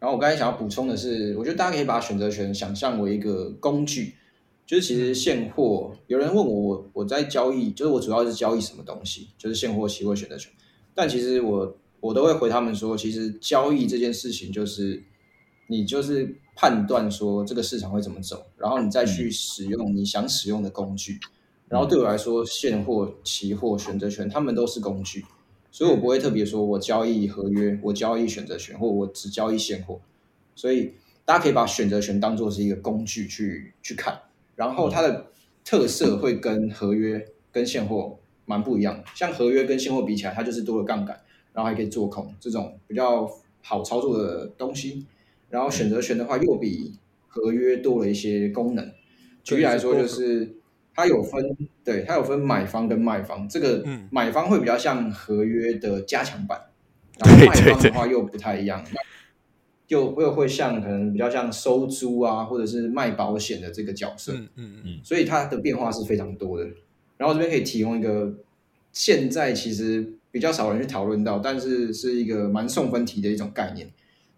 [0.00, 4.14] 然后我刚才想要补充的是，我觉得大家可以把选择权想象为一个工具，
[4.66, 5.92] 就是其实现货。
[6.06, 10.52] 有人问我，我我在交易，就是我主要是交易什么东西，就是现货、期货、选择权。
[10.94, 15.02] 但其实我我都会回他们说，其实交易这件事情就是
[15.66, 21.18] 你就是判断说这个市场会怎么走，然后你再去使用你想使用的工具。
[21.68, 25.24] 然后对我来说，现货、期货、选择权，他们都是工具。
[25.72, 30.00] 所以我不会特别说，我交易合约，我交易选择权，或我只交易现货。
[30.54, 30.92] 所以
[31.24, 34.20] 大家可以把选择权当做是一个工具去去看，
[34.56, 35.26] 然后它的
[35.64, 39.04] 特色会跟合约跟现货蛮不一样的。
[39.14, 41.20] 像合约跟现货比起来，它就是多了杠杆，
[41.52, 43.30] 然后还可以做空这种比较
[43.62, 45.06] 好操作的东西。
[45.50, 48.92] 然后选择权的话，又比合约多了一些功能。
[49.42, 50.56] 举例来说，就是。
[50.96, 51.44] 它有分，
[51.82, 53.48] 对，它有分买方跟卖方。
[53.48, 56.56] 这个买方会比较像合约的加强版，
[57.18, 58.80] 然后卖方的话又不太一样，
[59.86, 64.32] 就又会像可能比较像收租啊，或者是卖保险的这个角色。
[64.32, 65.00] 嗯嗯嗯。
[65.02, 66.68] 所以它的变化是非常多的。
[67.16, 68.34] 然后这边可以提供一个，
[68.92, 73.90] 现在其实比较少人去讨论到，但是是一个蛮送分题的一种概念，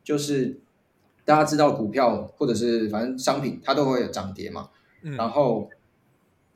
[0.04, 0.58] 就是
[1.24, 4.70] 大家知道股票或者是反正商品，它都会有涨跌嘛，
[5.02, 5.68] 然后。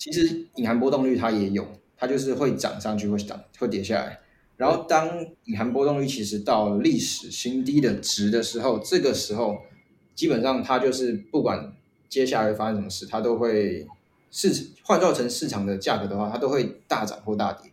[0.03, 1.63] 其实隐含波动率它也有，
[1.95, 4.19] 它就是会涨上去，会涨，会跌下来。
[4.61, 5.09] 然后当
[5.47, 9.57] 隐含波动率其实到历史新低的值的时候，这个时候
[10.15, 11.73] 基本上它就是不管
[12.11, 13.87] 接下来发生什么事，它都会
[14.31, 17.71] 市换造成市场的价格的话，它都会大涨或大跌。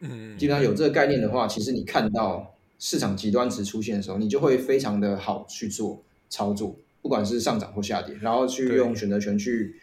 [0.00, 9.74] 嗯，基本上有这个概念的话，其实你看到市场极端值出现的时候，你就会非常的好去做操作，不管是上涨或下跌，然后去用选择权去。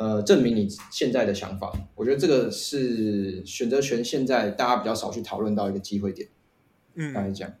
[0.00, 6.26] 呃，证明你现在的想法，我觉得这个是选择权现在大家比较少去讨论到一个机会点。
[6.94, 7.52] 嗯，来讲，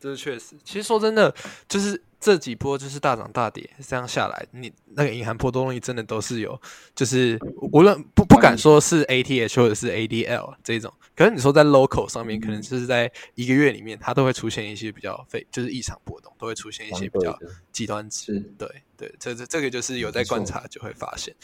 [0.00, 0.56] 这是确实。
[0.64, 1.34] 其实说真的，
[1.68, 2.02] 就是。
[2.22, 6.56] 这几波就是大涨大跌，这样下来，你那个银行波动率真的都是有，
[6.94, 7.36] 就是
[7.72, 17.36] 无论不不敢说是 ATH 或者是 ADL 这种，可是你说在 local 上面，可能就是在一个月里面，它都会出现一些比较非就是异常波动，都会出现一些比较
[17.72, 18.38] 极端值。
[18.56, 18.68] 对
[19.08, 21.34] 对，这这这个就是有在观察就会发现。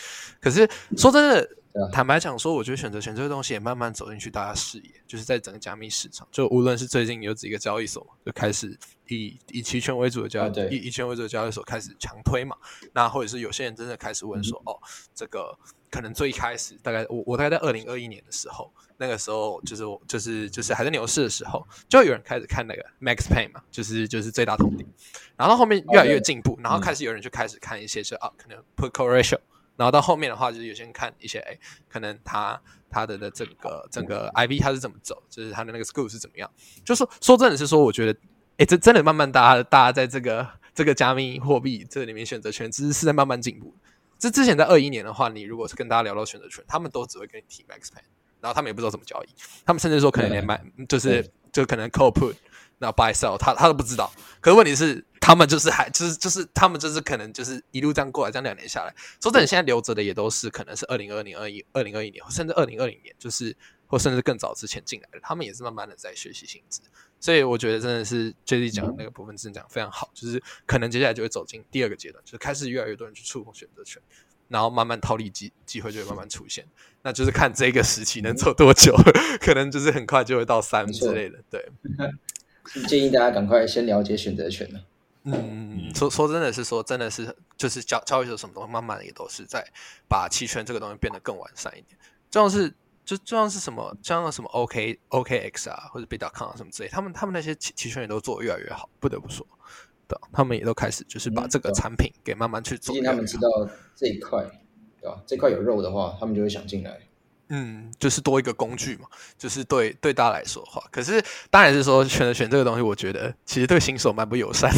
[0.41, 1.49] 可是说真的。
[1.93, 12.57] 坦白讲说，我觉得选择权这个东西也慢慢走进去大家视野，就是在整个加密市场，就无论是最近有几个交易所，就开始以以期权为主的交易，以以权为主的交易所开始强推嘛，
[12.93, 14.75] 那或者是有些人真的开始问说，哦，
[15.15, 15.57] 这个
[15.89, 24.87] 可能最开始大概我我大概在二零二一年的时候，那个时候就是就是就是还在牛市的时候，就有人开始看那个 Max Pay 嘛，就是就是最大通顶，
[25.37, 29.39] 然后后面越来越进步，然后开始有人就开始看一些是啊，可能 Put Call Ratio。
[29.77, 31.57] 然后到后面的话，就是有些人看一些，哎，
[31.89, 36.51] 可能他他的的整个整个 I V 它是怎么走，就是他的那个 school 是怎么样。
[36.85, 38.19] 就说说真的是说，我觉得，
[38.57, 43.73] 哎，这真的慢慢大家大家在这个这个加密货币这里面选择权，其实是在慢慢进步。
[44.19, 48.03] 这之前在二一年的话，你如果是跟大家聊到选择权，他们都只会跟你提 max pen，
[48.41, 49.29] 然后他们也不知道怎么交易，
[49.65, 52.35] 他们甚至说可能连买就是就可能 call put。
[52.81, 54.09] 那 buy sell 他他都不知道，
[54.41, 63.57] 可是问题是他们就是还就是就是他们就是可能就是一路这样过来，这样两年下来，说真的，现在留着的也都是可能是二零二零二一二零二一年，甚至二零二零年，就是
[63.89, 66.81] 或甚至更早之前进来的，他们也是慢慢的在学习性质。
[67.19, 74.01] 所以我觉得真的是 J D 讲的那个部分，真的讲非常好，就是可能接下来就会走进第二个阶段，就是开始越来越多人去触碰选择权，
[74.49, 76.67] 然后慢慢套利机机会就会慢慢出现，
[77.03, 78.95] 那就是看这个时期能走多久，
[79.41, 81.71] 可能就是很快就会到三之类的，对。
[82.87, 84.81] 建议大家赶快先了解选择权了。
[85.25, 89.67] 嗯，说说真的是说，真的是就是交交易所什么东西，慢慢的也都是在
[90.07, 91.99] 把期权这个东西变得更完善一点。
[92.31, 92.73] 重要是
[93.07, 99.47] 就重要是什么，像什么 OK OKX 啊，或者 Bitcoin 啊什么之类，他们他们那些期期权也都做的越来越好，不得不说，
[100.09, 102.95] 对，他们也都开始就是把这个产品给慢慢去做。
[102.95, 103.49] 毕竟他们知道
[103.95, 104.43] 这一块，
[105.01, 105.23] 对吧？
[105.27, 106.99] 这块有肉的话，他们就会想进来。
[107.51, 109.07] 嗯，就是多一个工具嘛，
[109.39, 114.71] 就是对对大家来说的话，可是当然是说选择选这个东西，我觉得其实对新手蛮不友善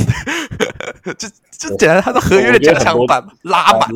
[1.04, 3.88] 的， 就就简单，它的合约的加强版拉满。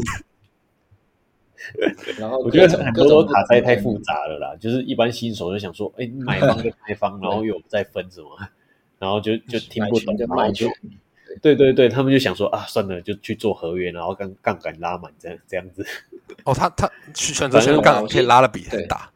[2.18, 8.37] 然后我觉得很多卡塞太复杂了啦，就是一般新手就想说，哎，买方跟卖方， 然后有再分什么，
[8.99, 10.68] 然后就就听不懂，然后就
[11.42, 15.87] 对对对，他们就想说啊，算了，就去做合约，然后杠杠杆拉满这样这样子。
[16.44, 19.11] 哦，他他选择选杠杆可以拉的比很大，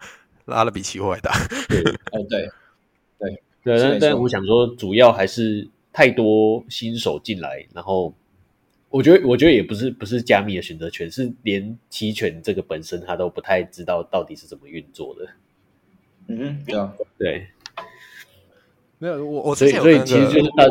[0.46, 1.32] 拉的比期货还大。
[1.68, 1.80] 对，
[2.12, 2.50] 哦对
[3.18, 8.14] 对 对，但但我想说，主要还是太多新手进来，然后。
[8.90, 15.28] 我觉得，我觉得也不是不是加密的选择权，是连期权这个本身他都不太知道到底是怎么运作的。
[16.28, 17.48] 嗯，对啊，对，
[18.96, 20.64] 没有我我所以所以其实就是大，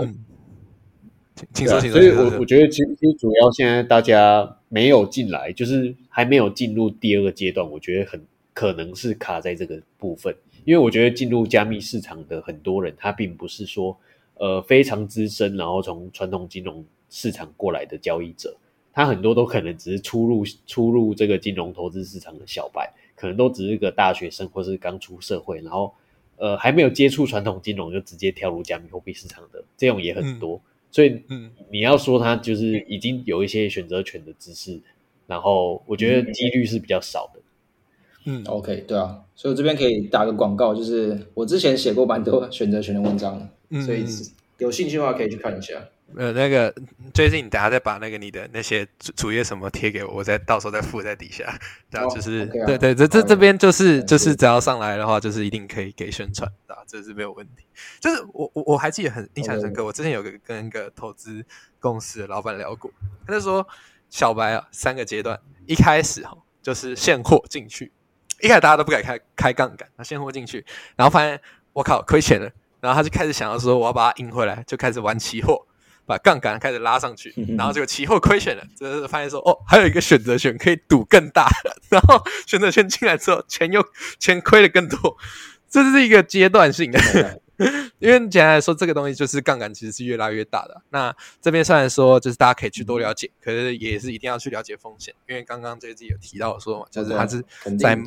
[1.54, 2.00] 请说，请说。
[2.00, 8.22] 所以我我觉得其实主要现在大家没有进来，就是还没有进入第二个阶段，我觉得很
[8.54, 13.98] 可能是卡在这个部分，因为我觉得进入加密市场的很多人，他并不是说
[14.36, 16.86] 呃非常资深，然后从传统金融。
[17.10, 18.54] 市场过来的交易者，
[18.92, 25.94] 他很多都可能只是初入初入这个金融投资市场的小白，可能都只是个大学生，或是刚出社会，然后
[26.36, 30.60] 呃还没有接触传统金融就直接跳入加密货币市场的，这种也很多。
[30.92, 34.80] 所以，嗯，你要说他就是已经有一些选择权的知识，
[35.28, 37.42] 然后我觉得几率是比较少的。
[38.26, 43.50] 嗯，OK，对啊，所以我这边可以打个广告，就是我之前写过蛮多选择权的文章，
[43.86, 44.06] 所以
[44.58, 45.88] 有兴趣的话可以去看一下。
[46.16, 46.74] 呃，那个
[47.14, 51.54] 最近你等下再把那个你的那些主主页什么贴给我，我再到时候再附在底下。
[51.92, 57.66] 然后就是对对，这这这边就是就是只要上来的话，就是一定可以给宣传的，这是没有问题。
[58.00, 61.46] 就是我我我还记得很印象深刻，我之前有个跟一个投资
[61.80, 62.90] 公司的老板聊过，
[63.26, 63.68] 他就说
[64.10, 67.92] 小白啊三个阶段，一开始哈就是现货进去，
[68.42, 70.66] 一开始大家都不敢开开杠杆，那现货进去，
[70.96, 71.40] 然后发现
[71.74, 75.67] 我靠亏钱了，然后他就开始想要说我要把它赢回来，就开始玩期货。
[76.08, 81.48] 把杠杆开始拉上去， 然后这个期货亏损了，就是发现说哦，还有一个选择权可以赌更大，
[81.90, 83.86] 然后选择权进来之后，钱又
[84.18, 85.18] 钱亏的更多，
[85.70, 87.00] 这是一个阶段性的。
[87.98, 90.80] 因为简单来说，这个东西就是杠杆其实是越拉越大的。
[90.92, 97.44] 那这边虽然说就是大家可以去多了解，可是也是一定要去了解风险，因为刚刚这自己有提到说嘛，就是它是
[97.80, 97.98] 在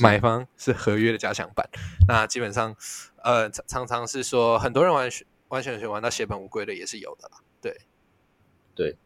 [0.00, 1.68] 买方是合约的加强版，
[2.08, 2.74] 那基本上
[3.22, 5.06] 呃常常是说很多人玩
[5.48, 7.36] 完全全玩到血本无归的也是有的啦。
[8.74, 8.96] 对，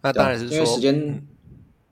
[0.00, 1.26] 那当然是因为时间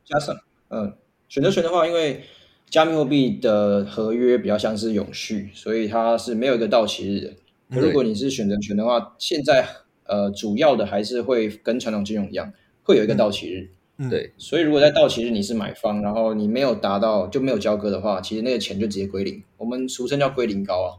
[0.05, 0.37] 加上，
[0.69, 0.95] 嗯，
[1.29, 2.23] 选择权的话，因为
[2.69, 7.35] 加密货币的合约比较像是永续，所以它是没有一个到期日的。
[7.69, 9.67] 如果你是选择权的话，现在
[10.05, 13.71] 呃，主要的还是会跟传统金融一样，会有一个到期日。
[14.09, 20.91] 对，所以如果在到期日你是买方，然后你没有达到就没有交割的话，其实那个钱就直接归零，我们俗称叫归零高啊。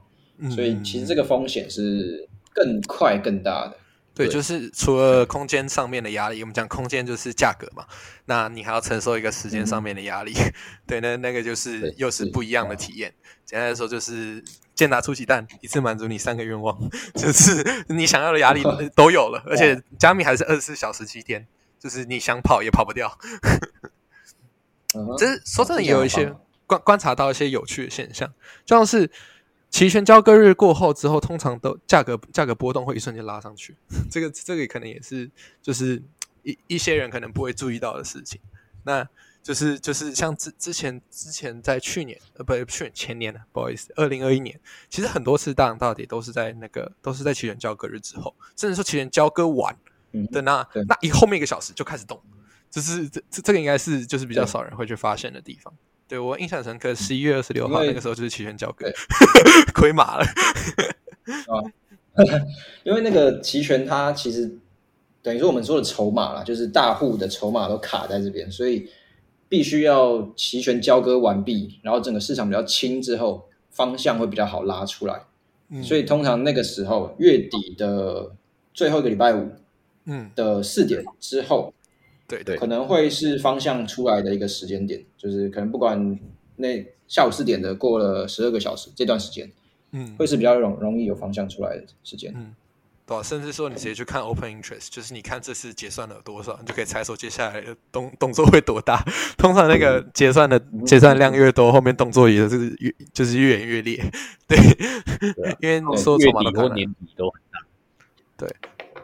[0.50, 3.76] 所以其实这个风险是更快更大的。
[4.14, 7.86] 对，就是除了空间上面的压力，我们讲空间就是价格嘛，
[8.26, 10.34] 那你还要承受一个时间上面的压力，
[10.86, 13.14] 对，那那个就是又是不一样的体验。
[13.46, 14.44] 简单来说，就是
[14.76, 16.78] 健达出奇蛋，一次满足你三个愿望，
[17.16, 18.62] 就是你想要的压力
[18.96, 21.48] 都有了，而且加密还是二十四小时七天，
[21.80, 23.18] 就是你想跑也跑不掉。
[25.18, 26.36] 这说真的，也有一些
[26.68, 28.32] 观观察到一些有趣的现象，
[28.66, 29.10] 就像是。
[29.72, 33.76] 期权交割日过后之后，通常都价格价格波动会一瞬间拉上去，
[34.12, 35.32] 这个这个可能也是
[35.62, 36.04] 就是
[36.44, 38.40] 一一些人可能不会注意到的事情。
[38.84, 39.08] 那
[39.42, 49.76] 就是就是像之之前之前在去年呃不去年前年不好意思，二零二一年，其实很多次大涨大跌都是在那个都是在期权交割日之后，甚至说期权交割完
[50.32, 52.22] 的那那一后面一个小时就开始动，
[52.70, 55.74] 就是这这这个应该是就是比较少人会去发现的地方。
[56.12, 58.92] 对我印象深刻，十一月二十六号那个时候就是期权交割，
[59.74, 60.26] 亏麻了。
[61.48, 61.64] 啊，
[62.84, 64.58] 因为那个期权它其实
[65.24, 68.90] 等于说我们说的筹码啦，就是大户的筹码都卡在这边，所以
[69.48, 75.24] 必须要期权交割完毕，然后整个市场比较轻之后，方向会比较好拉出来。
[75.82, 78.36] 所以通常那个时候月底的
[78.74, 79.50] 最后一个礼拜五，
[80.08, 81.74] 嗯的四点之后。
[82.32, 86.18] 对对，可能会是方向出来的一个时间点，就是可能不管
[86.56, 89.52] 那下午四点的过了十二个小时这段时间，
[89.92, 92.56] 嗯，会是比较容容易有方向出来的时间，嗯，
[93.06, 99.04] 对，甚至说你直接去看 open interest，就是你看这次结算了多少，你就可以猜出接下来的动动作会多大。
[99.38, 104.02] 通常那个结算的结算量越多，后面动作也是越就是越演越烈。
[104.48, 104.58] 对，
[105.60, 107.60] 因为说月底或年底都很大。
[108.38, 108.50] 对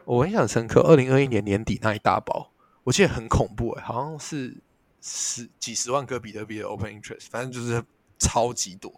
[0.06, 2.52] 我印象深刻，二零二一年年底那一大包。
[2.88, 4.56] 我记得很恐怖哎，好像是
[5.02, 7.84] 十几十万个比特币的 open interest，反正就是
[8.17, 8.89] 超级多，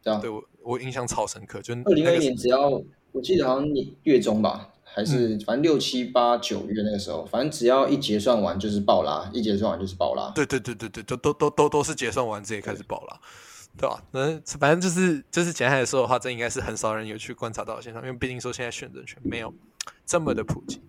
[0.00, 2.70] 对啊，对我我印象超深刻，就二零二一年只要
[3.10, 4.68] 我记得好像你月中吧。
[4.94, 10.30] 还是反正六七八九月那个时候，反正只要一结算完就是爆拉，一结算完就是爆拉。
[10.34, 13.18] 对对对对对，都都都都都是结算完直接开始爆拉，
[13.78, 14.04] 对吧？
[14.10, 19.52] 那反正就是就是简单来说的话，这应该是很少人有去观察到的现场，因为毕竟说现在选择权没有
[20.04, 20.82] 这么的普及。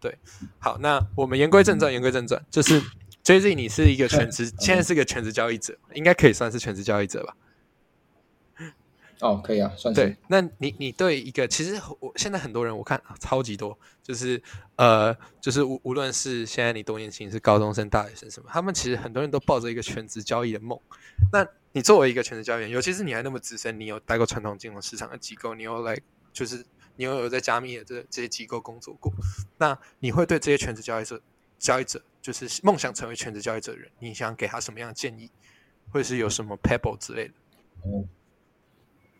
[0.00, 0.18] 对，
[0.58, 2.80] 好，那我们言归正传，言归正传，就是
[3.22, 7.36] J Z，你是一个全职， 现在是个全职交易者，应该可以算是全职交易者吧？
[9.20, 9.98] 哦，可以啊，算是。
[9.98, 14.40] 对，那你你对一个，其实我现在很多人我看超级多，就是
[14.76, 20.78] 呃，就是无无论是现在你多年轻，是高中生、大学生什么，他们其实很多人都抱着一个全职交易的梦。
[21.32, 25.98] 那你作为一个全职交易员，尤其是你还那么资深，你有待过传统金融市场的机构，你有来
[26.30, 26.62] 就是
[26.96, 29.12] 你又有在加密的这这些机构工作过，
[29.58, 31.20] 那你会对这些全职交易者、
[31.58, 35.30] 交易者，就是梦想成为全职交易者的人，你想给他什么样的建议，
[35.92, 37.34] 或是有什么 pebble 之类的？
[37.82, 38.04] 哦。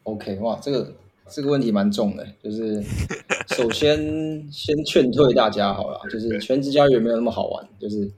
[0.05, 0.95] OK，哇，这个
[1.29, 2.81] 这个问题蛮重的，就是
[3.57, 8.09] 首先先劝退大家好了，就是全职交易员没有那么好玩，就是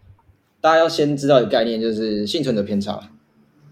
[0.61, 3.11] 大家要先知道一个概念，就是幸存者偏差。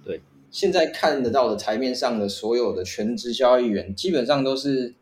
[0.02, 4.94] 对，现在看得到的台面上的所有的全职交易员，基本上都是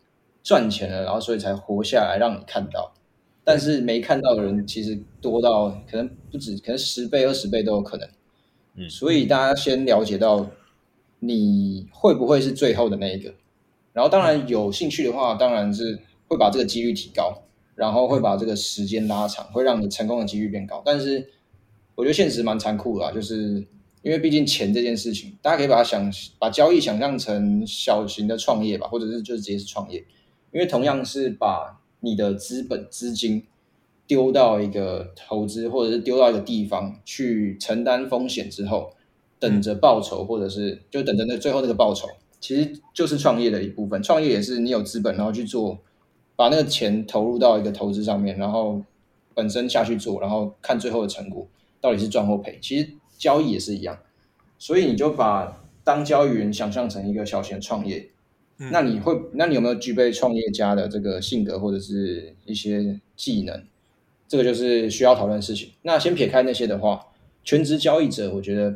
[0.45, 2.95] 赚钱了，然后所以才活下来让你看到，
[3.43, 8.09] 但是没看到的人其实多到可能不止，可能十倍、二十倍都有可能。
[8.77, 10.47] 嗯，所以大家先了解到。
[11.21, 13.33] 你会不会是最后的那一个？
[13.95, 17.43] 然后当然有兴趣的话，当然是会把这个几率提高，
[17.75, 20.83] 然后会把这个时间拉长，会让你成功的几率变高。
[20.85, 21.27] 但是
[21.95, 23.67] 我觉得现实蛮残酷的，就是
[24.03, 30.05] 因为毕竟钱这件事情，大家可以把它想把交易想象成小型的创业吧，或者是就直接是创业，
[30.55, 33.45] 因为同样是把你的资本资金
[34.07, 38.95] 丢到一个投资，或者是丢到一个地方去承担风险之后。
[39.40, 42.09] 等着报酬，或者是就等着那最后那个报酬，
[42.40, 44.03] 其实就是创业的一部分。
[44.03, 45.79] 创业也是你有资本，然后去做，
[46.35, 48.81] 把那个钱投入到一个投资上面，然后
[49.35, 51.47] 本身下去做，然后看最后的成果
[51.79, 52.59] 到底是赚或赔。
[52.62, 52.88] 其实
[53.19, 53.99] 交易也是一样，
[54.59, 58.09] 所以你就把当交易员想象成一个小型创业。
[58.57, 63.64] 那你会，那你有没有具备创业家的这个性格或者是一些技能？
[64.29, 65.71] 这个就是需要讨论的事情。
[65.83, 67.07] 那先撇开那些的话，
[67.45, 68.75] 全职交易者，我觉得。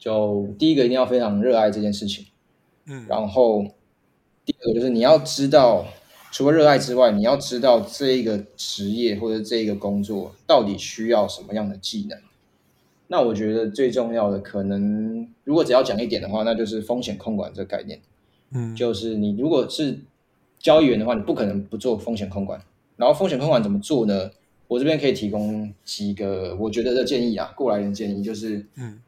[0.00, 2.24] 就第一个一定要非常热爱这件事情，
[2.86, 3.66] 嗯，然后
[4.44, 5.88] 第二个就是你要知道，
[6.30, 12.16] 除了热爱之外，你要知道这一个职业或者这一个工作到底需要什么样的技能。
[13.08, 18.00] 那我觉得最重要的可能，如果只要讲一点的话，那就是风险控管这个概念。
[18.50, 19.98] 嗯，就是你如果是
[20.58, 22.60] 交易员的话，你不可能不做风险控管。
[22.96, 24.30] 然后风险控管怎么做呢？
[24.66, 29.00] 我这边可以提供几个我觉得的建议啊，过来人建议就是，嗯。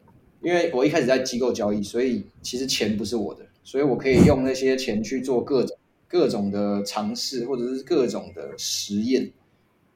[0.43, 5.77] 因为我一开始在机构交易，所以其实钱不是我的，所以我可以用那些钱去做各种
[6.09, 9.31] 各种的尝试，或者是各种的实验。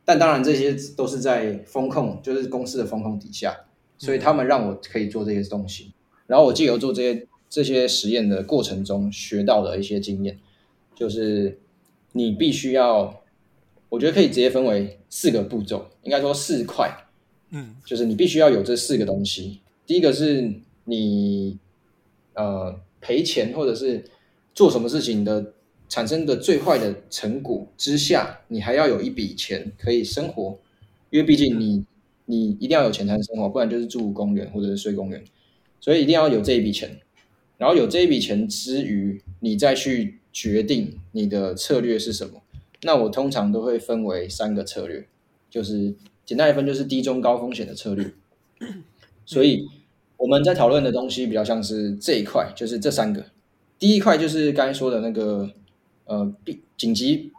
[0.05, 3.57] 但当然这些都是在风控，就是公司的风控底下，
[3.97, 5.95] 所以他们让我可以做这些东西。
[6.27, 10.37] 然后我借由做这些这些实验的过程中学到的一些经验，
[10.93, 11.57] 就是
[12.11, 13.23] 你必须要，
[13.89, 16.91] 我觉得可以直接分为四个步骤，应该说四块，
[17.51, 19.61] 嗯，就是你必须要有这四个东西。
[19.87, 20.53] 第一个是
[20.87, 21.57] 你
[22.33, 24.05] 呃赔钱或者是
[24.53, 25.53] 做什么事情的
[25.89, 30.59] 产生的最坏的成果之下，你还要有一笔钱可以生活，
[31.11, 31.87] 因为毕竟你
[32.25, 35.23] 你一定要有钱才能生活，不然就是住公园或者是睡公园，
[35.79, 36.99] 所以一定要有这一笔钱。
[37.59, 42.43] 然后有这一笔钱之余，你再去决定你的策略是什么。
[42.83, 45.07] 那我通常都会分为三个策略，
[45.49, 45.95] 就是
[46.27, 48.13] 简单来分就是低中高风险的策略。
[49.25, 49.67] 所以
[50.17, 53.25] 我们在讨论的东西比较像是这一块，就是这三个。
[53.79, 55.51] 第一块就是刚才说的那个
[56.05, 57.33] 呃，避紧急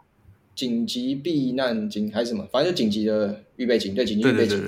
[0.54, 4.60] 紧急避难金还是什么，反正就紧急的预备金，对紧急预备金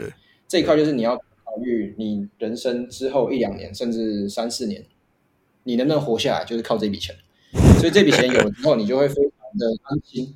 [0.47, 4.85] 这一块就是你要考虑你人生之后一两年甚至三四年，
[5.69, 7.15] 你能不能活下来，就是靠这笔钱。
[7.79, 10.35] 所以这笔钱有了之后，你就会非常的安心。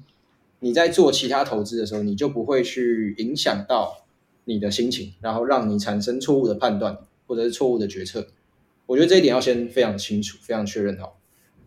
[0.61, 3.99] 你在做其他投资的时候，你就不会去影响到。
[4.45, 8.27] 你的心情，然后让你产生错误的判断或者是错误的决策，
[8.87, 11.17] 我觉得这一点要先非常清楚、非常确认好，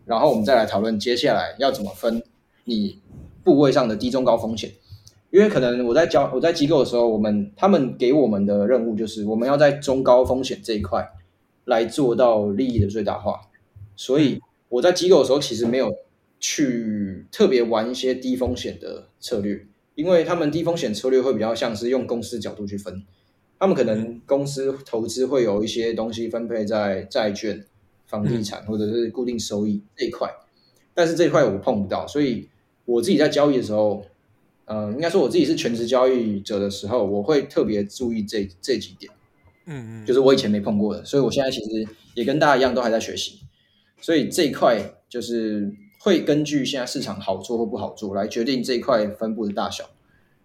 [0.04, 2.22] 然后我们再来讨论接下来要怎么分
[2.64, 3.00] 你
[3.42, 4.70] 部位上的低、中、高风险。
[5.30, 11.08] 因为可能我在教我在机构的时候，我们他们给我们的任务就是我们要在中高风险这一块
[11.64, 13.40] 来做到利益的最大化，
[13.96, 15.92] 所以我在机构的时候其实没有
[16.38, 19.66] 去特别玩一些低风险的策略。
[19.96, 23.02] 因为他们低风险策略会比较像是用公司角度去分，
[23.58, 27.64] 他们可能公司投资会有一些东西分配在债券，
[28.06, 30.30] 房地产或者是固定收益这一块，
[30.92, 32.46] 但是这一块我碰不到，所以
[32.84, 34.04] 我自己在交易的时候，
[34.66, 39.10] 嗯，应该说我自己是全职交易者的时候，我会特别注意这这几点，
[39.64, 43.40] 嗯嗯，就是我以前没碰过的，所以我现在其实也跟大家一样，都还在学习，
[44.00, 44.78] 所以这一块
[45.08, 49.88] 就是会根据现在市场好做或不好做来决定这一块分布的大小，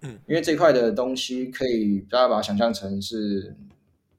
[0.02, 3.56] 嗯，因为这块的东西可以大家把它想象成是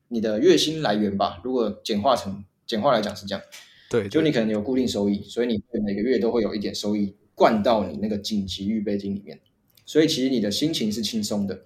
[0.08, 3.42] 你的月薪来源吧，如果简化成简化来讲是这样，
[3.90, 9.40] 对，就你可能有固定收益，所以你每个月都会有一点收益灌到你那个紧急预备金里面，
[9.86, 11.62] 所以其实你的心情是轻松的，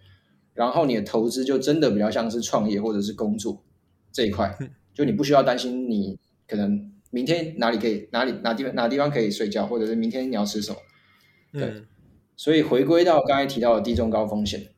[0.54, 3.62] 然后你的投资就真的比较像是创业或者是工作
[4.12, 4.56] 这一块，
[4.94, 10.78] 就你不需要担心你可能明天哪里可以哪里哪地方哪地方可以睡觉，或者是明天你要吃什么，
[11.52, 11.86] 对嗯
[12.36, 14.68] 所以回归到刚才提到的低中高风险，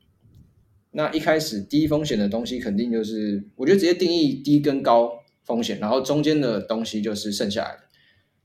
[0.91, 5.11] 那一开始低风险的东西肯定就是，我觉得直接定义低跟高
[5.43, 7.81] 风险，然后中间的东西就是剩下来的。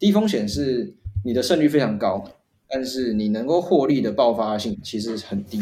[0.01, 2.25] 低风险是你的胜率非常高，
[2.69, 5.61] 但是你能够获利的爆发性其实很低。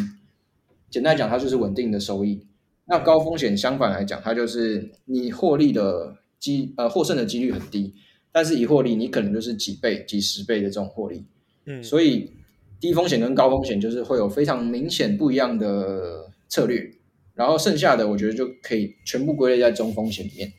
[0.89, 2.47] 简单讲，它就是稳定的收益。
[2.87, 7.95] 那高风险相反来讲，它就是你获利的机呃获胜的几率很低，
[8.33, 11.25] 但是以获利你可能就是几倍、几十倍的这种获利。
[11.67, 12.33] 嗯，所以
[12.81, 16.91] 低风险跟高风险就是会有非常明显不一样的策略，
[17.35, 20.53] 然后剩下的我觉得就可以全部归类在中风险里面，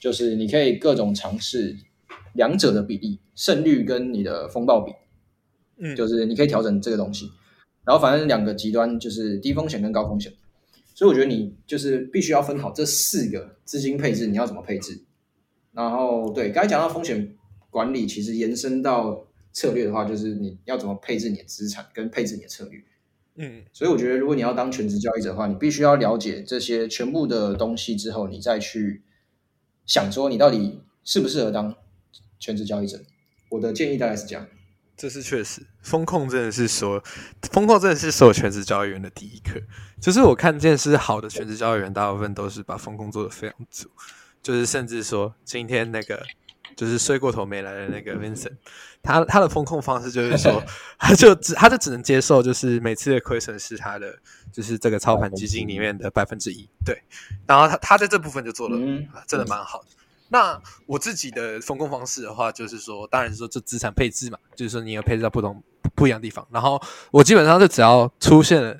[0.00, 1.76] 就是你可以各种尝试
[2.34, 4.92] 两者的比例，胜率跟你的风暴比，
[5.78, 5.94] 嗯。
[5.94, 7.30] 就是你可以调整这个东西，
[7.84, 10.32] 然后反正两个极端就是低风险跟高风险，
[10.94, 15.00] 所以我觉得你就是必须要分好这四个资金配置你要怎么配置，
[15.72, 17.36] 然后对刚才讲到风险
[17.70, 22.82] 管理，其实延伸到策略的话，就是你要怎么配置你的资产跟配置你的策略。
[23.40, 29.02] 嗯所以我觉得，如果你要当全职交易者的话，你必须要了解这些全部的东西之后，你再去
[29.86, 31.74] 想说你到底适不适合当
[32.40, 33.00] 全职交易者。
[33.50, 34.46] 我的建议大概是这样。
[34.96, 37.00] 这是确实，风控真的是所
[37.52, 39.60] 风控真的是所有全职交易员的第一课。
[40.02, 43.88] 就是我看见是好的全职交易员，大部分都是把风控做得非常足，
[44.42, 46.22] 就是甚至说今天那个
[46.76, 48.56] 就是睡过头没来的那个 Vincent，
[49.02, 50.62] 他他的风控方式就是说，
[50.98, 54.16] 他就只他就只能接受就是每次的亏损是他的
[54.52, 57.02] 就是这个操盘基金里面的百分之一，对，
[57.46, 58.76] 然后他他在这部分就做了、
[59.26, 59.88] 真的蛮好的。
[60.30, 65.62] 那我自己的风控方式的话，就是说，当然是说这资产配置嘛，就是说你有配置到不同
[65.94, 66.46] 不一样的地方。
[66.50, 66.78] 然后
[67.10, 68.78] 我基本上就只要出现了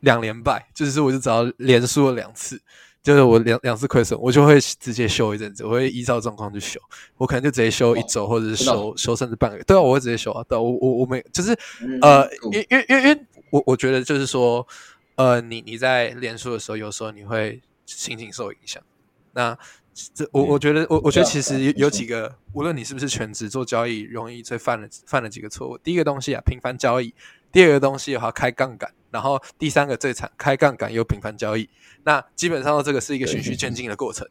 [0.00, 2.58] 两连败，就是我就只要连输了两次，
[3.02, 6.78] 就是我两两次亏损，我就会直接休一阵子，我会依照状况去休，
[7.16, 9.62] 我可能就直接休一周，或者是休休甚至半个月。
[9.64, 10.44] 对啊，我会直接休啊。
[10.48, 14.66] 对啊，我我我没就是嗯呃，因因因因我我觉得就是说，
[15.14, 18.82] 呃，你你在连输的时候，有时候你会心情受影响。
[19.32, 19.56] 那
[20.14, 25.78] 这我我觉得我我觉得其实有有几个，无论你是不是全职做交易，容易最犯了犯了几个错误。
[25.78, 27.14] 第一个东西啊，频繁交易；
[27.50, 31.68] 第二个东西的话，开杠杆；然后第三个最惨，开杠杆又频繁交易。
[32.04, 34.26] 那基本上这个是一个循序渐进的过程。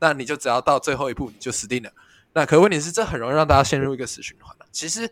[0.00, 1.90] 那你就只要到最后一步，你就死定了。
[2.34, 5.08] 那可问题是，这很容易让大家陷入一个死循环了、其实，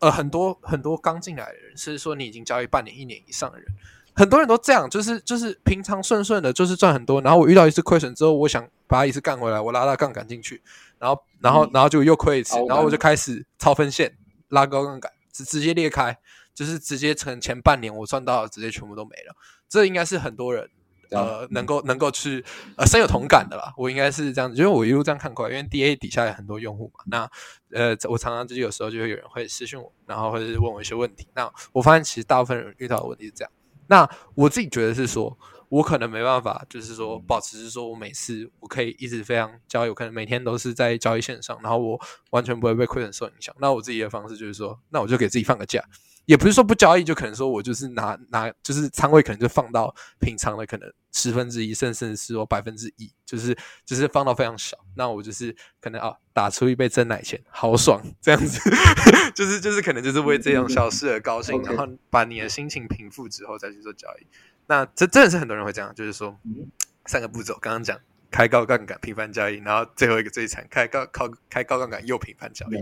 [0.00, 3.66] 呃，很多很多刚进来的人，甚至说你已经交易半年、一年以上的人，
[4.12, 10.60] 很多人都这样，就是就是平常顺顺的，就是赚很多，然后我遇到一次亏损之后，我想把它一次干回来，我拉大杠杆进去，
[10.98, 14.12] 然后然后嗯然后就又亏一次然后我就开始超分线，
[14.48, 16.18] 拉高杠杆，直直接裂开，
[16.56, 19.36] 就是直接成前半年我赚到的直接全部都没了。
[19.68, 20.68] 这应该是很多人
[21.10, 22.42] 呃能够能够去
[22.76, 23.72] 呃深有同感的啦。
[23.76, 27.30] 我应该是这样子，因为我一路这样看过来，因为 DA 底下有很多用户嘛，那
[27.78, 31.28] 呃我常常就有时候就会有人会私信我，然后或者是问我一些问题。
[31.34, 33.52] 那我发现其实大部分人遇到的问题是这样。
[33.88, 35.38] 那我自己觉得是说，
[35.68, 42.00] 我可能没办法，就是说保持是说我每次我可以一直非常交易，我可能每天都是在交易线上，然后我
[42.30, 43.54] 完全不会被亏损受影响。
[43.60, 45.84] 那我自己的方式就是说，那我就给自己放个假，
[46.26, 54.76] 也不是说不交易，就可能说我就是拿拿就是仓位可能就放到平常的可能十分之一，甚至是说百分之一，就是就是放到非常小。
[54.94, 58.60] 那我就是可能啊打出一杯真奶钱，好爽这样子，
[59.34, 64.26] 就是就是可能就是为这种小事而高兴，然后把你的心情平复之后再去做交易。
[64.66, 66.68] 那这真的是很多人会这样，就是说嗯
[67.06, 67.98] 三个步骤，刚刚讲
[68.30, 72.76] 开高杠杆频繁交易，然后最后一个最惨，开高靠开高杠杆又频繁交易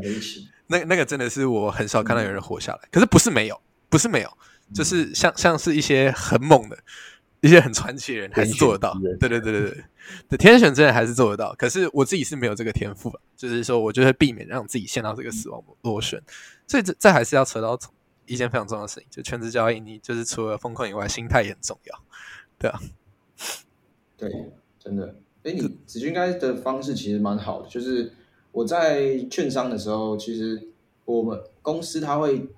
[0.66, 2.88] 那那个真的是我很少看到有人活下来。
[2.90, 4.38] 可是不是没有，不是没有，
[4.74, 6.78] 就是像像是一些很猛的、
[7.40, 8.98] 一些很传奇的人，还是做得到。
[9.20, 9.84] 对对对对对，
[10.30, 11.54] 对天选之人还是做得到。
[11.54, 16.20] 可是我自己是没有这个天赋了，就是说我就会避免让自己陷到这个死亡螺旋。
[16.66, 17.78] 所以这这还是要扯到
[18.26, 22.02] 一件非常重要的事情，就全职交易，你就是除了风控以外，心态也很重要。
[22.58, 22.80] 对啊，
[24.16, 24.30] 对，
[24.78, 25.14] 真的。
[25.44, 28.10] 哎，你子君刚才的方式其实蛮好的，就是
[28.50, 30.68] 我在券商的时候，其实
[31.04, 32.48] 我们公司它会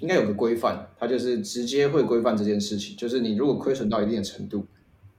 [0.00, 4.66] 应该有个规范，它就是直接会规范这件事情，就是你如果亏损到一定的程度，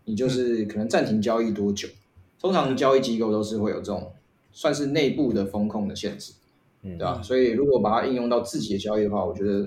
[0.05, 1.87] 你就是可能暂停交易多久。
[2.39, 4.11] 通常交易机构都是会有这种
[4.51, 6.33] 算是内部的风控的限制，
[6.83, 7.21] 嗯对吧？
[7.23, 9.61] 所以如果把它应用到自己的交易的话，我觉得，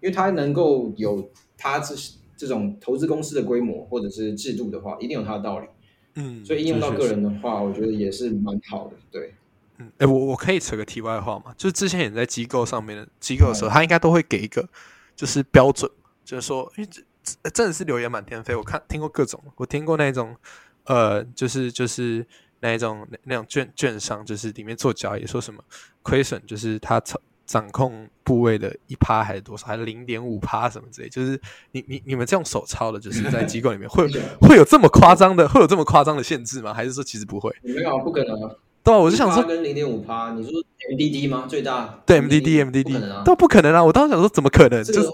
[0.00, 1.28] 因为它能够有
[1.58, 1.94] 它这
[2.38, 5.66] 这种投资公司的规模或者是制度的话，一定有它的道理。
[6.14, 8.96] 嗯，所以应用到个人的话，我觉得也是蛮好的。
[9.10, 9.34] 对，
[9.78, 11.54] 嗯，哎，我我可以扯个题外话嘛？
[11.56, 14.68] 就是之前也在机构上面的机构的时候，他应该都会给一个
[15.14, 15.90] 就是标准，
[16.24, 16.90] 就是说，因为
[17.22, 18.54] 这真的是流言满天飞。
[18.54, 20.36] 我看听过各种，我听过那种。
[20.84, 22.26] 呃，就是就是
[22.60, 25.62] 那一种那那种券券商，就是里面做交易，说什么
[26.02, 27.20] 亏损，就是他掌
[27.50, 31.08] 掌控部位的一趴还是多少，还是零点五趴什么之类。
[31.08, 31.40] 就是
[31.72, 34.06] 你你你们这种手抄的，就是在 机构里面会
[34.40, 36.72] 会有这么夸张的，会有这么夸张的限制吗？
[36.72, 37.52] 还是说其实不会？
[37.62, 38.38] 没有，不可能。
[38.84, 40.52] 对啊，我就想说跟零点五趴，你说
[40.92, 41.46] MDD 吗？
[41.48, 43.82] 最大对 MDD MDD 都不可能啊！
[43.84, 44.84] 我当时想说怎么可能？
[44.84, 45.08] 就是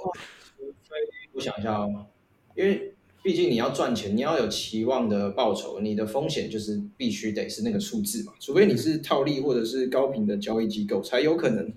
[1.32, 2.04] 我想一下哦，
[2.54, 2.92] 因为。
[3.22, 8.32] 毕竟你要赚钱，你要有期望的报酬，你的风险就是必须得是那个数字嘛。
[8.38, 11.72] 除非你是套利或者是高频的交易机构，才有可能。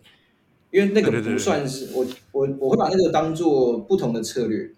[0.72, 4.72] 因为那个不算是我我我会把那个当做不同的策略，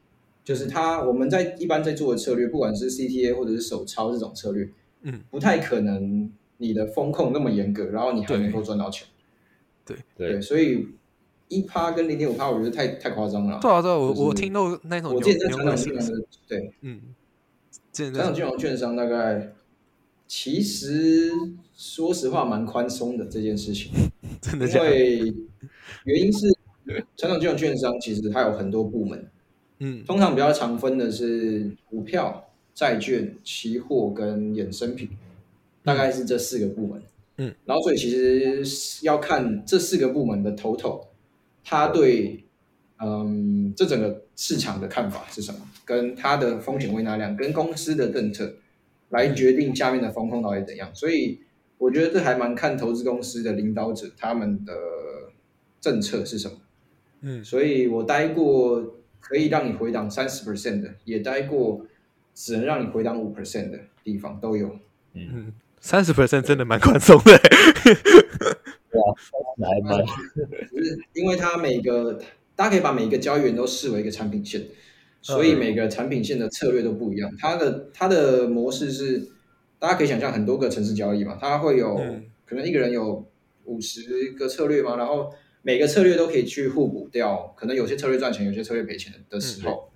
[0.43, 4.69] 就是它我们在一般在做的策略，不管是 CTA 或者是手抄这种策略，
[5.03, 9.07] 嗯，不太可能你的风控那么严格，然后你还能够赚到钱。
[9.85, 9.97] 对。
[10.17, 10.87] 对，所以。
[11.53, 13.59] 一趴跟零点五趴，我觉得太太夸张了。
[13.61, 17.01] 对啊，对啊，我我听到那种，我之前在传统金融的，对，嗯，
[17.91, 19.51] 传统金融券商大概
[20.33, 21.29] 其实
[21.75, 23.91] 说实话蛮宽松的这件事情，
[24.39, 25.17] 真的，因为
[26.05, 26.47] 原因是
[27.17, 29.29] 传统金融券商其实它有很多部门，
[29.79, 35.09] 嗯，通常比较常分的是股票、债券、期货跟衍生品，
[35.83, 37.03] 大概是这四个部门，
[37.35, 38.63] 嗯，然后所以其实
[39.01, 41.05] 要看这四个部门的头头。
[41.61, 42.45] 他对，
[43.03, 45.59] 嗯，这整个市场的看法是什么？
[45.83, 48.55] 跟他的风险为纳量，跟公司的政策
[49.11, 50.89] 来决定下面的风控到底怎样。
[50.93, 51.39] 所以
[51.77, 54.73] 我觉得这还蛮看投资公司的领导者他们的
[55.79, 56.57] 政策是什么。
[57.21, 61.85] 嗯，所以我待过可以让你回档三十 percent 的，也待过
[62.33, 64.79] 只能让你回档五 percent 的地方都有。
[65.13, 67.37] 嗯，三十 percent 真的蛮宽松的。
[68.91, 69.07] 对啊，
[69.57, 70.05] 还蛮，
[70.71, 72.19] 就是因为它每个，
[72.55, 74.61] 大家可以把每一个交易员都视为一个产品线，
[75.21, 77.31] 所以每个产品线的策略都不一样。
[77.37, 79.27] 它的它的模式是，
[79.79, 81.95] 大家可以想象很多个城市交易嘛，它会有
[82.45, 83.25] 可能一个人有
[83.65, 89.89] 五十个策略嘛，然后每个策略都可以去互补掉，可能有些策略赚钱，有些策略赔钱的时候，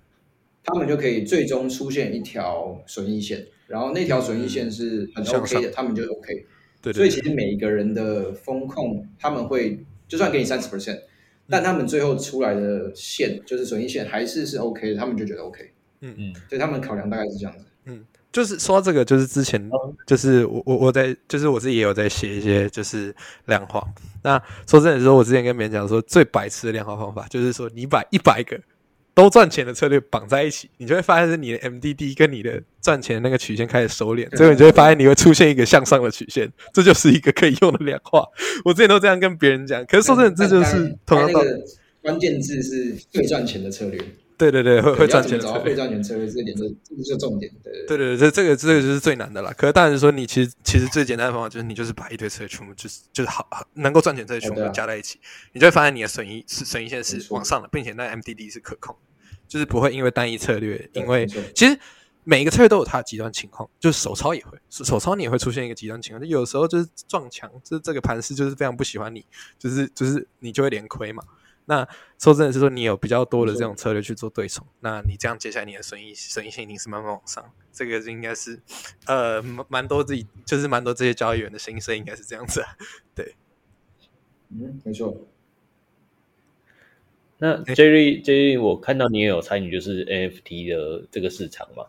[0.62, 6.46] 他们就可以最终出现一条损益线，然后那条损益线是很 OK 的，他们就 OK。
[6.80, 11.00] 对所以其实每一个人的风控，他们会就算给你三十 percent，
[11.48, 15.70] 但他们最后出来的线就是损益线还是是 OK 的，他们就觉得 OK。
[16.00, 17.64] 嗯嗯，所以他们考量大概是这样子。
[17.86, 19.70] 嗯，就是说到这个，就是之前
[20.06, 23.14] 就是我我我在就是我自己也有在写一些就是
[23.46, 23.82] 量化。
[24.22, 28.60] 那说真的说，我之前跟别人讲说，最白痴的量化方法就是说，你把一百个。
[29.16, 38.22] 都赚钱的策略绑在一起，你就会发现是你的 MDD 跟你的赚钱的那个曲线开始收敛，最后你就会发现你会出现一个向上的曲线，这就是一个可以用的量化。
[38.62, 41.48] 我之前都这样跟别人讲，可是说真的，这就是同样道理。
[42.02, 43.98] 关键字是最赚钱的策略。
[44.38, 47.50] 对对对，会会赚钱的策略，会赚钱策略这点是这是重点。
[47.88, 49.50] 对对对这这个这个就是最难的啦。
[49.56, 55.18] 可是当然说，你其实其实最简单的方法就是你就是把一堆策略全部就是就是好能够赚钱策略全部加在一起，
[55.54, 58.94] 你就会发现你的损益是损益线是往上的，并且那 MDD 是可控。
[59.48, 61.78] 就是不会因为单一策略，因为其实
[62.24, 69.24] 每一个策略都有它的极端情况，就是手抄也会，手抄你也会出现一个极端情况，就有时候就是撞墙，就是这个盘势就是非常不喜欢你，
[69.58, 71.22] 就是就是你就会连亏嘛。
[71.68, 71.86] 那
[72.16, 78.60] 说真的是说你有比较多的这种策略去做对冲，那你这样接下来你的损益损益性一定是慢慢往上，这个应该是
[79.06, 82.64] 呃蛮蛮多自己就是蛮多这些交易员的心声应该是这样子，
[83.16, 83.34] 对，
[84.50, 85.26] 嗯，没错。
[87.38, 91.84] 那 Jerry，Jerry，我看到你也有参与，就是 NFT 的这个市场嘛？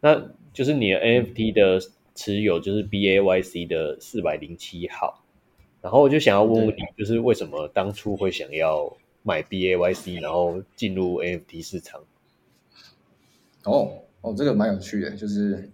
[0.00, 1.80] 那就是你的 NFT 的
[2.14, 5.24] 持有就是 BAYC 的四百零七号，
[5.82, 12.00] 然后我就想要问问你，就是为什么当初会想要买 BAYC，然后进入 NFT 市场？
[13.64, 15.70] 哦哦，这个蛮有趣的，就是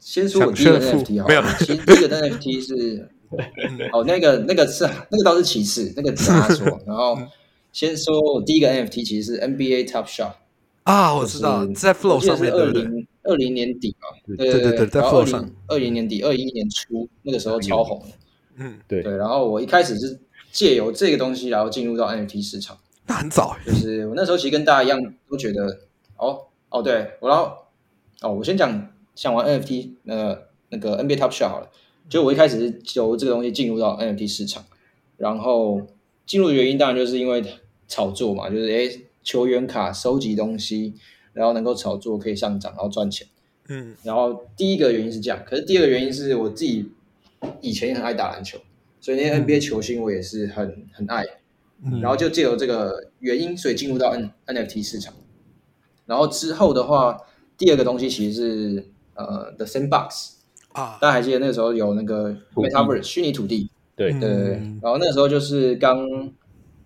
[0.00, 3.08] 先说我第一个 NFT 没有，其实第一个 NFT 是
[3.94, 7.16] 哦，那个那个是那个倒是其次，那个他说，然后。
[7.72, 10.34] 先说，我第一个 NFT 其实是 NBA Top Shot
[10.84, 18.04] 啊，我知道在 Flow 上面，二零二零年底嘛，对对对，在 Flow 上，二零年底二一年初那个时候超红，
[18.56, 19.02] 嗯，对。
[19.02, 20.20] 对，然后我一开始是
[20.50, 22.76] 借由这个东西，然后进入到 NFT 市场。
[23.06, 25.80] 那很早欸，就是我那时候其实跟大家一样，都觉得
[26.16, 27.52] 哦哦，对我然后
[28.20, 31.70] 哦，我先讲讲完 NFT 那个那个 NBA Top Shot 好了。
[32.08, 34.64] 就我一开始是由这个东西进入到 NFT 市场，
[35.16, 35.80] 然后
[36.26, 37.42] 进入的原因当然就是因为
[37.92, 40.94] 炒作嘛，就是诶球员卡收集东西，
[41.34, 43.26] 然后能够炒作可以上涨，然后赚钱。
[43.68, 43.94] 嗯。
[44.02, 46.90] 然后第一个原因是这样，可是第二个原因是我自己
[47.60, 48.56] 以前也很爱打篮球，
[48.98, 51.22] 所以那些 NBA 球星我也是很很爱。
[51.84, 55.12] 嗯，然后就借由这个原因，所以进入到 N NFT 市场。
[56.06, 57.18] 然后之后的话，
[57.58, 60.30] 第二个东西其实是呃 The Sandbox，
[60.72, 64.12] 啊，大家还记得那个时候有那个 Metaverse 虚拟土地，对。
[64.12, 64.48] 对对。
[64.80, 66.08] 然后那个时候就是刚，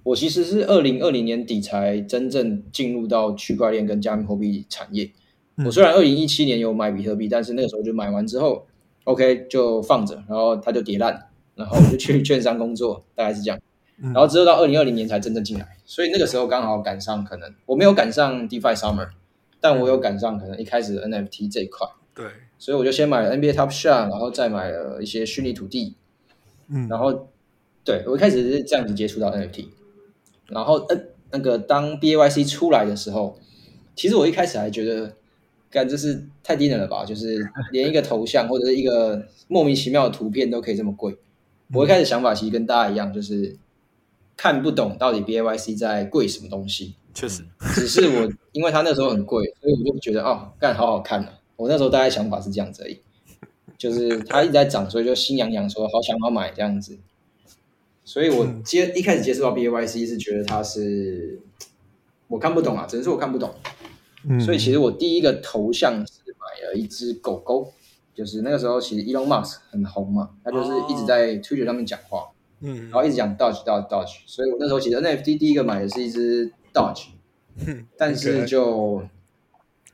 [0.06, 5.10] 我其实是二零二零年底才真正进入到区块链跟加密货币产业。
[5.56, 5.66] 嗯。
[5.66, 8.64] 我虽然二零一七年有买比特币，但是那个时候就买完之后
[9.02, 13.58] ，OK 就放着，然后它就跌烂，然后我就去券商工作， 大概是这样。
[14.00, 14.12] 嗯。
[14.12, 19.08] 然后之后到二零二零年才真正进来，所以那个时候刚好赶上，可能我没有赶上 DeFi Summer，
[19.60, 21.84] 但我有赶上可能一开始的 NFT 这一块，
[22.14, 22.26] 对，
[22.58, 25.96] 所以我就先买了 NBA Top Shot，然后再买了一些虚拟土地，
[26.68, 27.28] 嗯，然后
[27.82, 29.66] 对我一开始是这样子接触到 NFT，
[30.48, 30.96] 然后呃
[31.30, 33.38] 那个当 BAYC 出来的时候，
[33.94, 35.14] 其实我一开始还觉得，
[35.70, 37.38] 干这是太低能了吧，就是
[37.72, 41.16] 连一个头像或者是一个莫名其妙的图片都可以这么贵。
[41.72, 43.56] 我一开始想法其实跟大家一样，就是
[44.36, 46.94] 看不懂到底 BAYC 在贵什么东西。
[47.12, 47.42] 确实，
[47.74, 51.32] 只是我因为它那时候很贵，所以我就觉得哦，干好好看啊。
[51.56, 53.00] 我那时候大概想法是这样子而已，
[53.78, 56.98] 就是它一直在涨，所以就心痒痒说好想要买这样子。
[58.06, 61.40] 所以我接一开始接触到 BAYC 是觉得它是
[62.28, 63.52] 我看不懂啊，只能说我看不懂。
[64.28, 67.72] 嗯，所以其实我第一个头像是买了一只狗狗，
[68.14, 72.30] 就是那个时候其实 Elon Musk 很红嘛，他就是一直在 Twitter 上面讲话，
[72.60, 72.88] 嗯。
[72.90, 77.06] 然，后一直讲 Dodge Dodge Dodge，所以我那时候其实 NFT 第一个买的是一只 Dodge，
[77.66, 77.86] 嗯。
[77.98, 79.02] 但是就，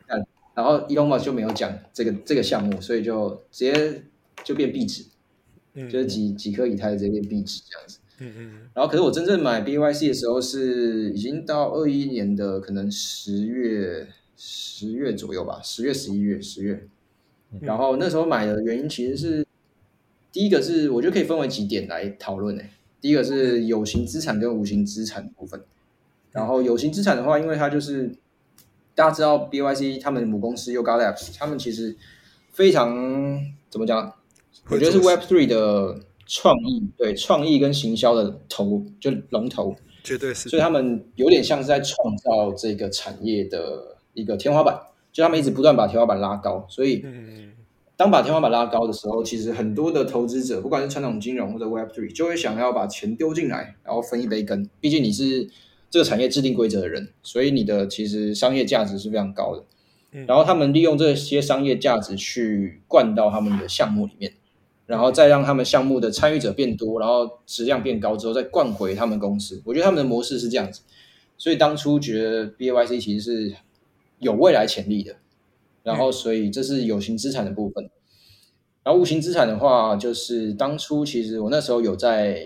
[0.09, 4.05] 嗯然后 Elon Musk 就没有讲这个这个项目，所以就直接
[4.45, 5.07] 就变壁纸，
[5.73, 5.89] 嗯。
[5.89, 7.99] 就是几几颗以太直接变壁纸这样子。
[8.27, 16.89] 嗯嗯然后可是我真正买 BYC 的时候是已经到二一年的可能十月十月左右吧，十月十一月十月。
[17.61, 19.47] 然后那时候买的原因其实是
[20.31, 22.70] 第一个是我觉得可以分为几点来讨论诶。
[23.01, 25.62] 第一个是有形资产跟无形资产的部分。
[26.31, 28.14] 然后有形资产的话，因为它就是
[28.95, 31.95] 大家知道 BYC 他们母公司 Yoga Labs，他们其实
[32.53, 34.14] 非常怎么讲？
[34.68, 36.01] 我觉得是 Web Three 的
[36.35, 44.80] 创意，对创意跟行销的头就龙头，绝对是，所以他们有点像是在创造这个产业的一个天花板，
[45.12, 47.53] 就他们一直不断把天花板拉高，所以嗯
[47.99, 54.66] 当把天花板拉高的时候，其实很多的投资者，不管是传统金融或者 Web Three，就会想要把钱丢进来，然后分一杯羹。
[54.80, 55.51] 毕竟你是
[55.91, 59.64] 这个产业制定规则的人，所以你的其实商业价值是非常高的。
[60.12, 60.24] 嗯。
[60.26, 64.33] 然后他们利用这些商业价值去灌到他们的项目里面，
[64.93, 69.62] 然后再让他们项目的参与者变多，然后质量变高之后再灌回他们公司。
[69.64, 70.82] 我觉得他们的模式是这样子，
[71.38, 73.57] 所以当初觉得 BAYC 其实是
[74.18, 75.16] 有未来潜力的。
[75.82, 77.88] 然后，所以这是有形资产的部分。
[78.82, 82.45] 然后无形资产的话，就是当初其实我那时候有在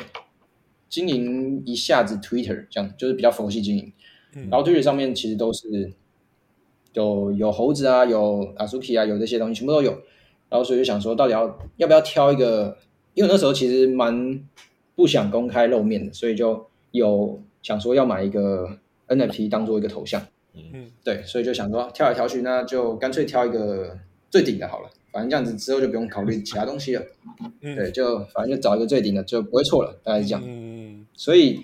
[0.88, 3.92] 经营一下子 Twitter，这样就是比较佛系经营。
[4.36, 5.92] 嗯然后 Twitter 上面其实都是
[6.92, 9.99] 有有猴子啊，有 Azuki 啊，有这些东西全部都有。
[10.49, 12.76] 然后所以就想说，到底要要不要挑一个？
[13.14, 14.38] 因为那时候其实蛮
[14.94, 18.78] 不想公开露面的，所以就有想说要买一个
[19.09, 20.22] NFT 当做一个头像。
[20.55, 23.99] 嗯对，所以就想说挑来挑去，那就干脆挑一个
[24.30, 24.90] 最顶的好了。
[25.12, 27.03] 反正这样子之后就不用考虑其他东西了。
[27.62, 30.42] 嗯，对，就反正就找一个最顶的，就不会错了，大概是这样。
[30.47, 31.55] 嗯所以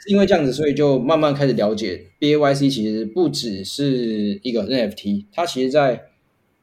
[0.00, 6.07] 是因为这样子，所以就慢慢开始了解 BAYC 其实不只是一个 NFT，它其实在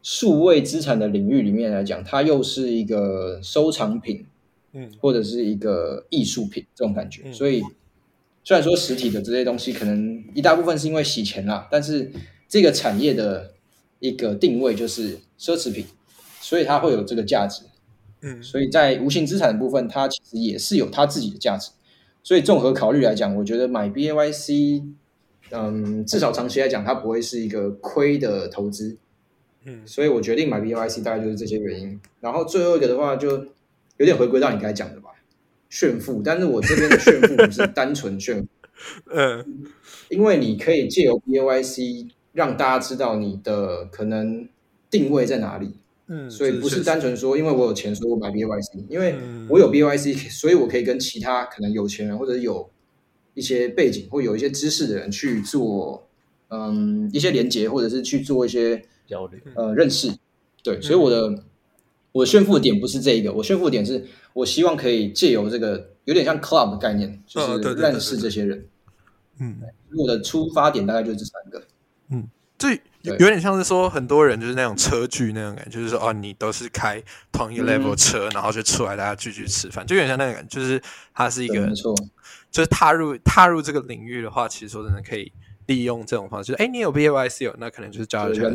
[0.05, 4.23] 数位资产的领域里面来讲，它又是一个收藏品
[4.73, 7.23] 嗯或者是一个艺术品这种感觉。
[7.25, 7.63] 嗯所以
[8.43, 12.11] 虽然说实体的这些东西可能一大部分是因为洗钱啦，但是
[12.47, 13.51] 这个产业的
[13.97, 15.83] 一个定位就是奢侈品，
[16.39, 17.63] 所以它会有这个价值。
[18.21, 21.71] 嗯所以在无形资产的部分，它其实也是有它自己的价值。
[22.21, 24.83] 所以综合考虑来讲，我觉得买 BAYC，
[25.49, 28.97] 嗯，至少长期来讲，它不会是一个亏的投资。
[29.65, 31.99] 嗯所以我决定买 BAYC，大概就是这些原因。
[32.21, 33.29] 然后最后一个的话，就
[33.97, 35.09] 有点回归到你刚才讲的吧，
[35.69, 36.21] 炫富。
[36.23, 38.47] 但是我这边的炫富不是单纯炫富，
[39.13, 39.65] 嗯
[40.09, 44.47] 因为你可以借由 BAYC 让大家知道你的可能
[44.89, 45.71] 定位在哪里。
[46.07, 52.69] 嗯，所以不是单纯说因为我有钱，所以我买 BYC，因为嗯我有 BYC，所以我可以跟其他可能有钱人或者有
[53.33, 56.07] 一些背景或有一些知识的人去做，
[56.49, 59.39] 嗯，一些连接，或者是去做一些交流。
[59.55, 60.09] 呃认识。
[60.09, 60.19] 嗯
[60.63, 61.43] 对，所以我的
[62.11, 64.03] 我的炫富的点不是这一个，我炫富的点是
[64.33, 68.65] 我希望可以借由这个有点像 club 的概念，就是认识这些人。
[69.39, 69.59] 嗯，
[69.95, 71.61] 我的出发点大概就是这三个。
[72.09, 72.27] 嗯
[72.57, 72.71] 这
[73.03, 76.99] 有有点像是说很多人就是那种车距那种感觉，就是说哦，你都是开
[77.31, 80.81] 同一个 level 嗯车，然后就出来大家聚聚吃饭，就有点像那个感觉，就是
[81.13, 81.93] 它是一个对没错，
[82.49, 85.31] 就是踏入踏入这个领域的话，其实说真的可以
[85.67, 88.49] 利用这种方式，就是哎，你有 BAYC 有，那可能就是交流起来。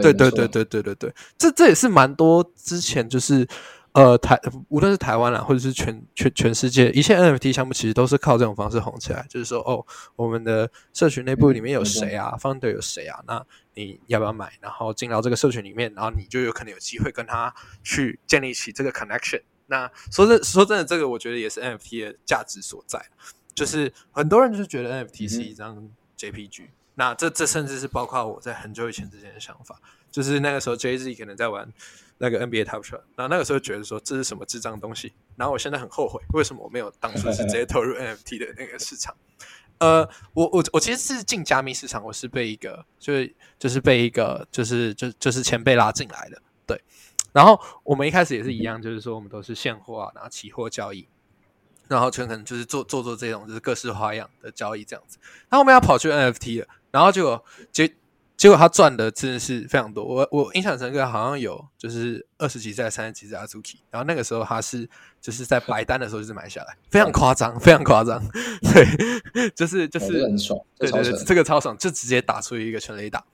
[0.00, 3.46] 对对对对对对对，这这也是蛮多之前就是
[3.92, 9.24] 呃台无论是台湾啦，或者是全全全世界一切 NFT 项目，其实都是靠这种方式红起来。
[9.28, 9.84] 就是说哦，
[10.16, 13.20] 我们的社群内部里面有谁啊、f o u n d e r 有谁啊？
[13.26, 14.52] 那你要不要买？
[14.60, 19.42] 然后进到这个社群里面，然后你就有可能有机会跟他去建立起这个 connection。
[19.66, 23.00] 那说真说真的，这个我觉得也是 NFT 的价值所在。
[23.54, 25.86] 就是很多人就是觉得 NFT 是一张
[26.30, 31.68] JPG，、那这这甚至是包括我在很久以前之前的想法，就是那个时候 Jay Z 可能在玩
[32.18, 39.16] 那个 NBA Top Shot，然后那个时候觉得说这是什么智障东西，然后我现在很后悔，为什么我没有当初是直接投入 NFT 的那个市场。
[39.78, 46.80] 呃，我我我其实是进加密市场，我是被一个就是就是被一个就是就就是前辈拉进来的，对。
[47.32, 51.08] 然后我们一开始也是一样，就是说我们都是现货啊，然后期货交易，
[51.92, 55.18] 然后全可能就是做做做这种就是各式花样的交易这样子。
[55.48, 57.94] 然后我们要跑去 NFT 了，然后就结
[58.42, 60.04] 结果他赚的真的是非常多。
[60.04, 64.90] 我我印象深刻，好像有就是二十几在、三十几只 Azuki，然后那个时候他是
[65.20, 68.20] 就是在白单的时候就是买下来， 非常夸张，非常夸张。
[69.32, 71.24] 对，就是就哦是这个很爽，这对对对。
[71.24, 73.24] 这个超爽，就直接打出一个全垒打。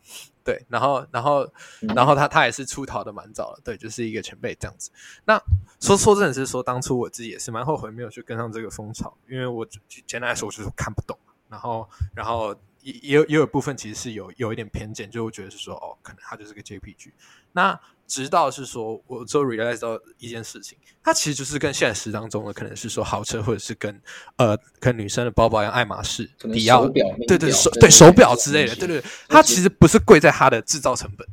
[0.45, 1.41] 对，然后然后
[1.81, 4.91] 嗯然后他他也是出逃的蛮早的，对，就是一个前辈这样子。
[5.25, 5.41] 那
[5.81, 9.67] 说说真的是说，当初我自己也是蛮后悔没有去跟上这个风潮，因为我
[10.07, 17.13] 简单来说我就是看不懂，然后然后也也有也有部分其实是有有一点偏见，就会觉得是说哦，可能它就是个 JPG。
[17.53, 24.01] 那直到是说我之后 realize 到一件事情，它其实就是跟现实当中的可能是说豪车，或者是跟
[24.37, 26.89] 呃跟女生的包包一样，爱马仕、迪奥
[27.27, 31.27] 对对手对手表之类的，对对，它其实不是贵在它的制造成本，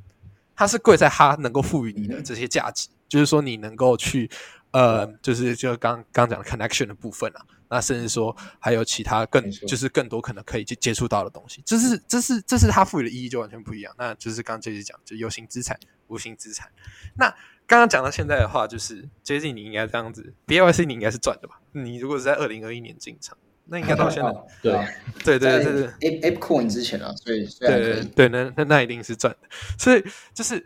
[0.56, 4.30] 它是贵在它能够赋予你嗯的这些价值，就是说你能够去
[4.72, 13.93] 呃，就是就刚刚讲的 connection 的部分啊，那甚至说还有其他更就是更多可能可以去接触到的东西，这是这是这是它赋予的意义就完全不一样。
[13.97, 16.69] 那就是刚刚 J J 讲，就有形资产、无形资产。
[17.15, 17.28] 那
[17.67, 21.59] 刚刚讲到现在的话，就是 J J 你应该这样子，B Y C 你应该是赚的吧？
[21.73, 24.88] 你如果是在二零二一年进场，那应该到现在， 哦对啊
[25.26, 25.88] 对对在对对。
[25.99, 29.49] Ape Ape Coin 之前啊，所以，对对对，那那那一定是赚的。
[29.78, 30.03] 所以
[30.34, 30.65] 就是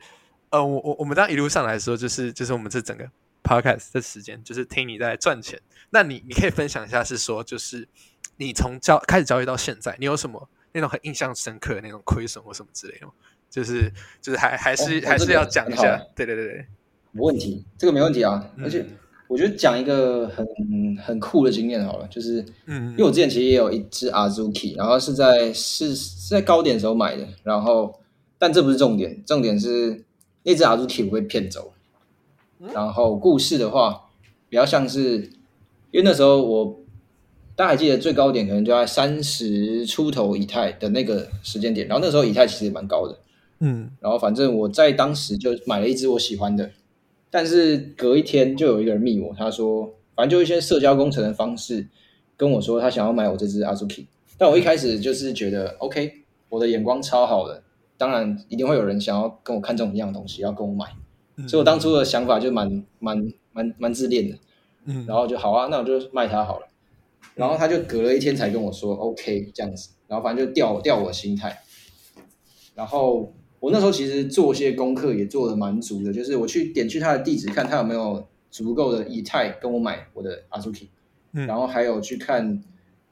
[0.52, 3.10] 呃，我我我们当一路上来说，就是就是我们这整个
[3.44, 5.60] podcast 的时间，就是听你在赚钱。
[5.92, 7.88] 那你你可以分享一下，是说就是
[8.38, 13.14] 你从交开始交易到现在，你有什么那种很印象深刻的那种亏损或什么之类的吗？
[13.50, 16.66] 就是就是还还是、还是要讲一下，对对对对，
[17.12, 18.52] 没问题，这个没问题啊。
[18.58, 18.86] 嗯而且
[19.28, 20.46] 我觉得讲一个很
[21.04, 28.00] 很酷的经验好了，就是嗯因为我之前其实也有一只 Azuki，然后是在是是在高点的时候买的，然后
[28.38, 30.04] 但这不是重点，重点是
[30.44, 31.74] 那只 Azuki 我被骗走。
[32.74, 34.10] 然后故事的话，
[34.50, 35.18] 比较像是
[35.92, 36.80] 因为那时候我
[37.56, 43.18] 大家还记得最高点可能就在三十出头以太的那个时间点，然后那时候以太其实也蛮高的，
[43.60, 43.90] 嗯。
[44.00, 46.70] 然后反正我在当时就买了一只我喜欢的，
[47.30, 51.88] 但是隔一天就有一个人密我，他说反正就一些社交工程的方式
[52.38, 54.06] 跟我说他想要买我这只 Azuki，
[54.38, 57.64] 但我一开始就是觉得 OK，我的眼光超好的，
[57.98, 60.99] 当然一定会有人想要跟我看中一样东西要跟我买，嗯，
[61.48, 64.38] 所以我当初的想法就蛮蛮蛮蛮自恋的，
[64.86, 65.06] 嗯。
[65.08, 66.68] 然后就好啊，那我就卖他好了。
[67.36, 71.62] 然后他就隔了一天才跟我说 OK 这样子，然后反正就吊吊我心态。
[72.76, 80.88] 然后我那时候其实做些功课也做的蛮足的，就是我去点去他的地址看他有没有足够的以太跟我买我的 Azuki，、
[81.34, 81.48] 嗯。
[81.48, 82.62] 然后还有去看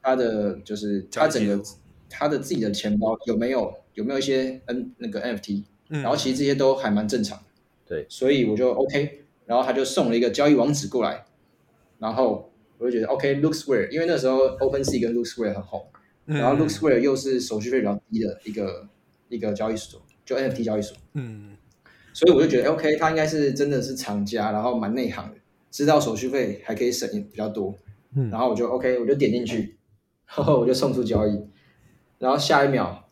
[0.02, 1.62] 他的就是他整个
[2.10, 6.02] 他的自己的钱包有没有有没有一些 N 那个 NFT，嗯。
[6.02, 7.44] 然后其实这些都还蛮正常的。
[7.88, 8.06] 对。
[8.08, 11.24] 所以我就 OK，然后他就送了一个交易网址过来，
[11.98, 15.86] 然后我就觉得 OK，LooksWare，、因为那时候 OpenSea 跟 LooksWare 很红，
[16.26, 16.38] 嗯。
[16.38, 18.88] 然后 LooksWare 又是手续费比较低的一个
[19.28, 21.56] 一个交易所，就 NFT 交易所，嗯。
[22.12, 25.36] 所以我就觉得 OK，他应该是真的是厂家，然后蛮内行的，
[25.70, 27.74] 知道手续费还可以省比较多，
[28.14, 28.28] 嗯。
[28.30, 29.76] 然后我就 OK，我就点进去，
[30.26, 31.40] 然后我就送出交易，
[32.18, 33.07] 然后下一秒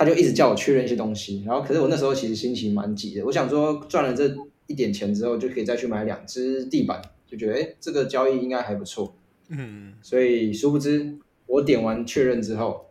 [0.00, 4.34] 他就一直叫我确认一些东西，然后可是我那时候其实心情蛮急的，我想说赚了这
[4.66, 9.14] 一点钱之后，就可以再去买两只地板，就觉得哎，这个交易应该还不错。
[9.48, 12.86] 嗯，所以殊不知，我点完确认之后，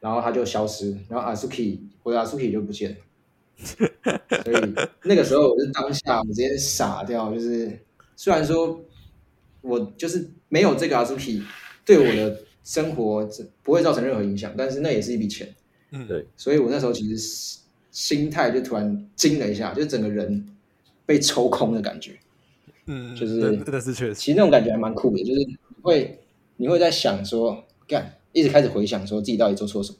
[0.00, 2.96] 然后他就消失，然后 Asuki 我的 Asuki 就不见了。
[4.42, 4.74] 所以
[5.04, 7.70] 那个时候我是当下我直接傻掉，就是
[8.16, 8.84] 虽然说
[9.60, 11.40] 我就是没有这个 Asuki
[11.84, 13.30] 对我的生活
[13.62, 15.54] 不会造成任何影响，但是那也是一笔钱。
[15.96, 17.58] 嗯，对，所以我那时候其实
[17.90, 20.46] 心态就突然惊了一下，就整个人
[21.04, 22.12] 被抽空的感觉。
[22.86, 26.18] 嗯，就是那是确实，其实那种感觉还蛮酷的，就是你会
[26.56, 29.98] 你会在想说，干，一直开始回想说自己到底做错什么，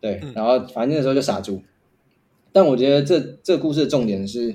[0.00, 1.62] 对，然后反正那时候就傻住。
[2.52, 4.54] 但我觉得这这个故事的重点是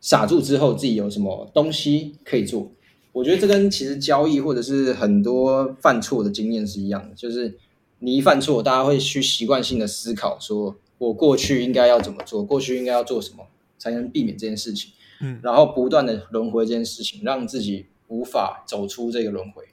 [0.00, 2.70] 傻住之后自己有什么东西可以做。
[3.12, 7.58] 我觉得这跟其实交易或者是很多犯错的经验是一样的，就是
[8.00, 13.46] 你一犯错，大家会去习惯性的思考，说我过去应该要怎么做，过去应该要做什么
[13.78, 14.92] 才能避免这件事情。
[15.20, 19.64] 嗯，然后不断的轮回这件事情，让自己无法走出这个轮回。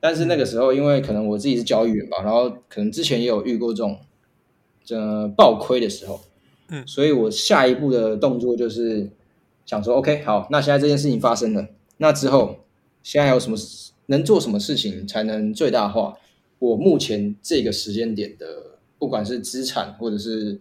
[0.00, 4.00] 但是那个时候，因为可能我自己是交易员吧，然后可能之前也有遇过这种
[4.90, 6.20] 呃爆亏的时候。
[6.70, 9.10] 嗯，所以我下一步的动作就是
[9.64, 12.58] 想说，OK，好，那现在这件事情发生了，那之后
[13.02, 13.56] 现在还有什么
[14.06, 16.16] 能做什么事情才能最大化
[16.58, 20.60] 我目前这个时间点的，不管是资产或者是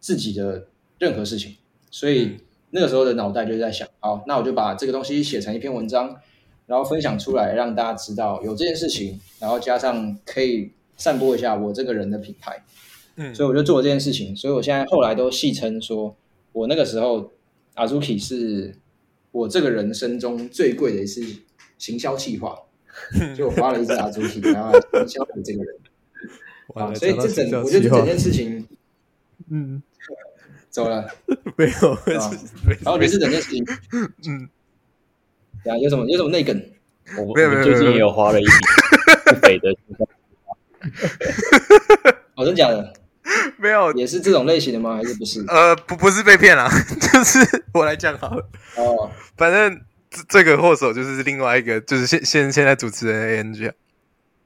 [0.00, 0.66] 自己的
[0.98, 1.56] 任何事情。
[1.90, 2.36] 所以
[2.70, 6.14] 那个时候的脑袋就在想，好，那我就把这个东西写成一篇文章，
[6.66, 12.64] 然后分享出来，让大家知道有这件事情，然后加上可以散播一下我这个人的品牌。
[13.16, 16.14] 嗯，所以我就做这件事情，所以我现在后来都戏称说，
[16.52, 17.30] 我那个时候
[17.74, 18.74] 阿朱 k 是
[19.30, 21.22] 我这个人生中最贵的一次
[21.78, 22.58] 行销计划，
[23.36, 25.74] 就我花了一只阿朱 k 然后营销我这个人。
[26.74, 28.66] 啊，所以这整我觉得这 整件事情，
[29.50, 29.82] 嗯，
[30.68, 31.08] 走了。
[31.56, 33.64] 没有，然后你是整件事情，
[34.28, 34.48] 嗯，
[35.64, 36.60] 啊，有什么有什么内梗？
[37.24, 38.50] 我最近也有花了一笔
[39.26, 39.76] 不菲的。
[42.34, 42.92] 哦，真假的？
[43.58, 44.96] 没有，也是这种类型的吗？
[44.96, 45.44] 还是不是？
[45.48, 46.68] 呃，不，不是被骗了，
[47.12, 48.48] 就是我来讲好了。
[48.76, 49.80] 哦，反正
[50.16, 53.70] 这这个祸首就是另外一个，就是现现现在主持人 A N G。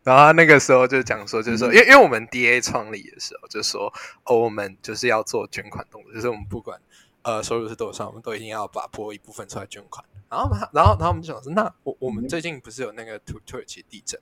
[0.03, 3.93] 然后他那个时候就讲说，就是说，因为因为我们 D A 创立的时候，就说
[4.25, 6.81] 哦，我们就是要做捐款动作，就是我们不管
[7.23, 10.05] 呃收入是多少，我们都一定要把拨一部分出来捐款。
[10.31, 14.19] 然后然后然后我们就想说，那我我们最近不是有那个土土耳其地震？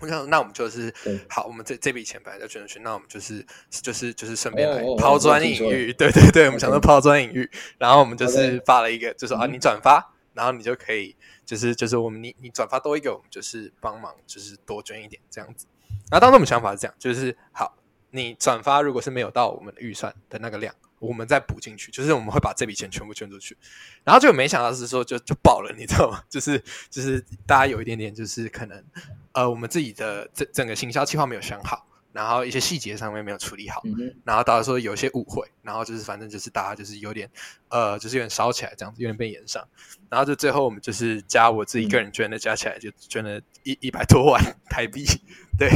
[0.00, 0.94] 我想，那我们就是
[1.28, 11.14] 好，我们这这笔钱本来就捐出去，那我们就是就是就是顺便来抛砖引玉， 对对对，我们想说抛砖引玉，然后我们就是发了一个，就说啊，你转发，然后你就可以，
[11.44, 15.66] 就是就是我们你你转发多一个，我们就是帮忙，就是多捐一点这样子。
[16.10, 17.76] 然后当时我们想法是这样，就是好，
[18.12, 20.74] 你转发如果是没有到我们的预算的那个量。
[21.00, 23.56] 我们再补进去，就是我们会把这笔钱全部捐出去，
[24.02, 26.20] 然后就没想到是说就就爆了，你知道吗？
[26.28, 26.60] 就是
[26.90, 28.84] 就是大家有一点点就是可能
[29.30, 33.82] 呃，我们自己的整整个行销计划没有想好，然后一些细节上面没有处理好，
[34.24, 37.30] 然后导致说有些误会，然后就是反正就是大家就是有点
[37.68, 39.66] 呃，就是有点烧起来这样子，有点被延上，
[40.08, 45.04] 然后就最后我们就是加我自己个人捐的加起来就捐了一一百多万台币，
[45.58, 45.68] 对，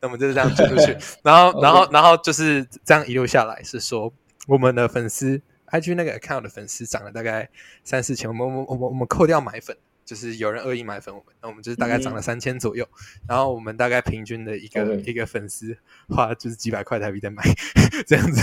[0.00, 4.12] 那我们就是这样捐出去， 然后然后然后就是这样一路下来是说。
[4.46, 7.50] 我们的粉丝，IG 那个 account 的粉丝涨了大概
[7.84, 9.76] 三四千，我们我们我们我们扣掉买粉，
[10.08, 12.88] 就是有人恶意买粉我们，那我们就是大概涨了三千左右。
[13.28, 15.76] 然后我们大概平均的一个一个粉丝
[16.08, 17.42] 花就是几百块台币在买，
[18.08, 18.40] 这样子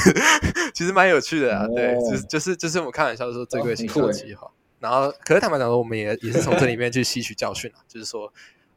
[0.76, 1.66] 其实蛮有趣的啊。
[1.68, 4.48] 对，就是就是就是我们开玩笑说最贵新手计划。
[4.80, 8.32] 然后，可是坦白讲说，我们也也是从这里面去吸取教训啊，就是说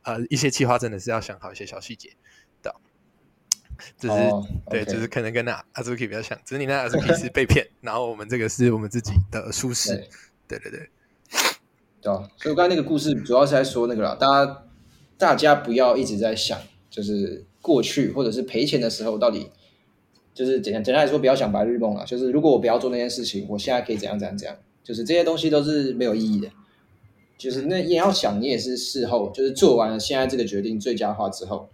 [0.04, 2.10] 呃一些计划真的是要想好一些小细节。
[3.96, 4.16] 就是
[4.68, 10.04] 对，就是可能跟那阿朱 K 比较像，只是你那阿朱 K 是被骗，然后我们这个是我们自己的舒适。
[10.48, 10.90] 对对对，
[12.00, 12.28] 对啊。
[12.36, 14.62] 所以我刚才那个故事主要是在说那个啦，大家
[15.16, 16.58] 大家不要一直在想，
[16.90, 19.50] 就是过去或者是赔钱的时候，到底
[20.34, 22.04] 就是简单简单来说，不要想白日梦了。
[22.04, 26.48] 就是如果我不要做那件事情，我现在可以怎样怎样怎样，就是这些东西都是没有意义的。
[27.36, 31.68] 就是那也要想，你也是事后，就是做完了现在这个决定最佳化之后。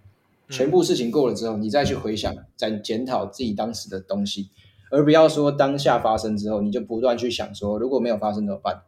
[0.50, 4.50] 全部事情过了之后，你再去回想、再检讨自己当时的东西，
[4.90, 8.82] 而不要说当下发生之后，你就不断去想说如果没有发生怎么办？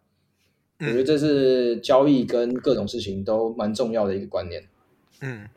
[0.78, 4.62] 我觉得这是交易跟各种事情都蛮重要的一个观念。
[5.20, 5.48] 嗯，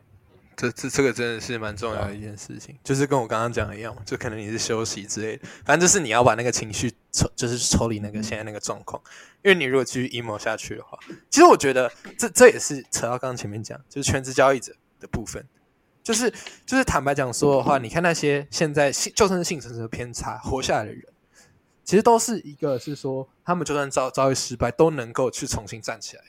[0.56, 9.02] 这这这个真的是蛮重要的一件事情，就是跟我刚刚讲的一样，就可能你是休息之类的，反正就是你要把那个情绪抽，就是抽离那个现在那个状况，
[9.44, 10.98] 因为你如果继续 emo 下去的话，
[11.30, 15.46] 其实我觉得这这也是扯到刚刚前面讲，就是全职交易者的部分。
[16.02, 16.34] 就是
[16.66, 21.04] 就是坦白讲说的话，你看那些现在性就算是性成熟偏差活下来的人，
[21.90, 26.24] 其实都是一个是说，他们就算遭遭遇失败，都能够去重新站起来。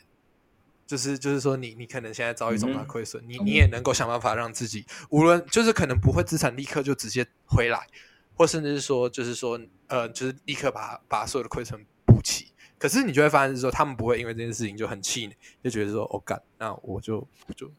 [0.86, 7.86] 就是就是说，你你可能现在遭遇重大亏损，你你也能够想办法让自己，无论就是可能不会资产立刻就直接回来，
[8.34, 12.46] 或甚至是说，就是说，呃，就是立刻把把所有的亏损补齐。
[12.78, 17.20] 可是你就会发现是说，他们不会因为这件事情就很气馁，就觉得说，哦干，那我就
[17.54, 17.70] 就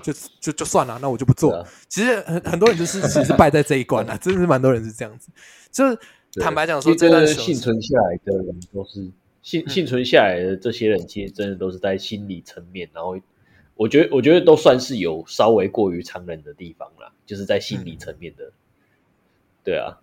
[0.00, 1.66] 就就就算了，那我就不做。
[1.88, 5.32] 其实很很多人就是只是败在这一关啊，真的是蛮多人是这样子。
[5.72, 5.98] 就是
[6.40, 9.10] 坦白讲说，这段幸存下来的人都是。
[9.42, 13.14] 幸幸存下来的这些人，其实真的都是在心理层面，然后
[13.74, 18.50] 我觉得，我觉得都算是有稍微过于残忍的地方啦，就是在心理层面的。
[19.62, 20.00] 对啊，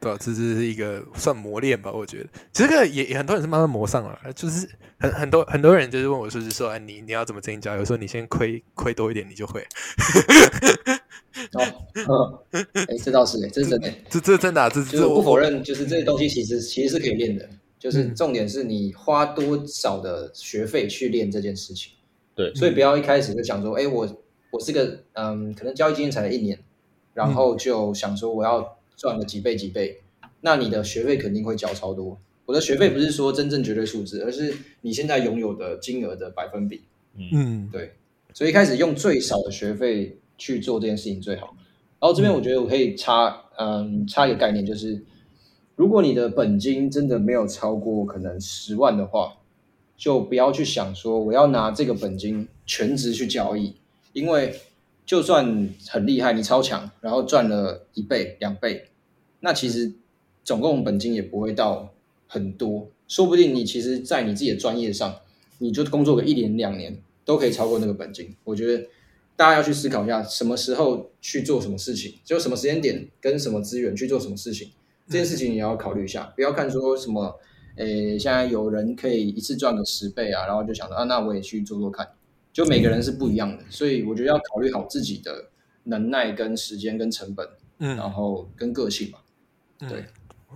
[0.00, 2.28] 对啊，这是一个算磨练吧，我觉得。
[2.50, 4.66] 其实这个也也很多人是慢慢磨上了，就是
[4.98, 7.76] 很很多很多人就是问我说是说，哎，你你要怎么增加？
[7.76, 9.66] 有时候你先亏亏多一点，你就会。
[12.08, 17.48] 哦，哎，这倒是，这是真的，这这真的，这这我不否认，就是这些东西其实其实是可以练的。
[17.78, 21.92] 就是重点是你花多少的学费去练这件事情，
[22.34, 24.20] 对，所以不要一开始就想说，哎，我
[24.50, 26.58] 我是个嗯，可能交易经验才一年，
[27.14, 30.02] 然后就想说我要赚个几倍几倍，
[30.40, 32.18] 那你的学费肯定会交超多。
[32.46, 36.82] 我的学费不是说真正绝对数字，而是你现在拥有的金额的百分比。
[37.32, 37.92] 嗯，对，
[38.34, 41.54] 所以一开始用最少的学费去做这件事情最好。
[42.00, 45.04] 然后这边我觉得我可以插嗯插一个概念，就是。
[45.76, 49.36] 如果你的本金真的没有超过可能十万的话，
[49.96, 53.76] 就不要去想说我要拿这个本金全职去交易，
[54.12, 54.56] 因为
[55.06, 58.88] 就算很厉害，你超强，然后赚了一倍两倍，
[59.38, 59.92] 那其实
[60.42, 61.94] 总共本金也不会到
[62.26, 65.14] 很多，说不定你其实，在你自己的专业上，
[65.58, 68.34] 你就工作个一年两年都可以超过那个本金。
[68.42, 68.84] 我觉得
[69.38, 74.72] 大家要去思考一下，什么时候去做什么事情，就什么时间点跟什么资源去做什么事情。
[75.06, 77.38] 这件事情也要考虑一下，不要看说什么，
[77.76, 82.08] 诶，现在有人可以一次赚个十倍啊，然后就想着啊，那我也去做做看。
[82.52, 85.50] 就每个人是不一样的，所以我觉得要考虑好自己的
[85.84, 89.22] 能耐、跟时间、跟成本，嗯，然后跟个性吧。
[89.78, 90.04] 对，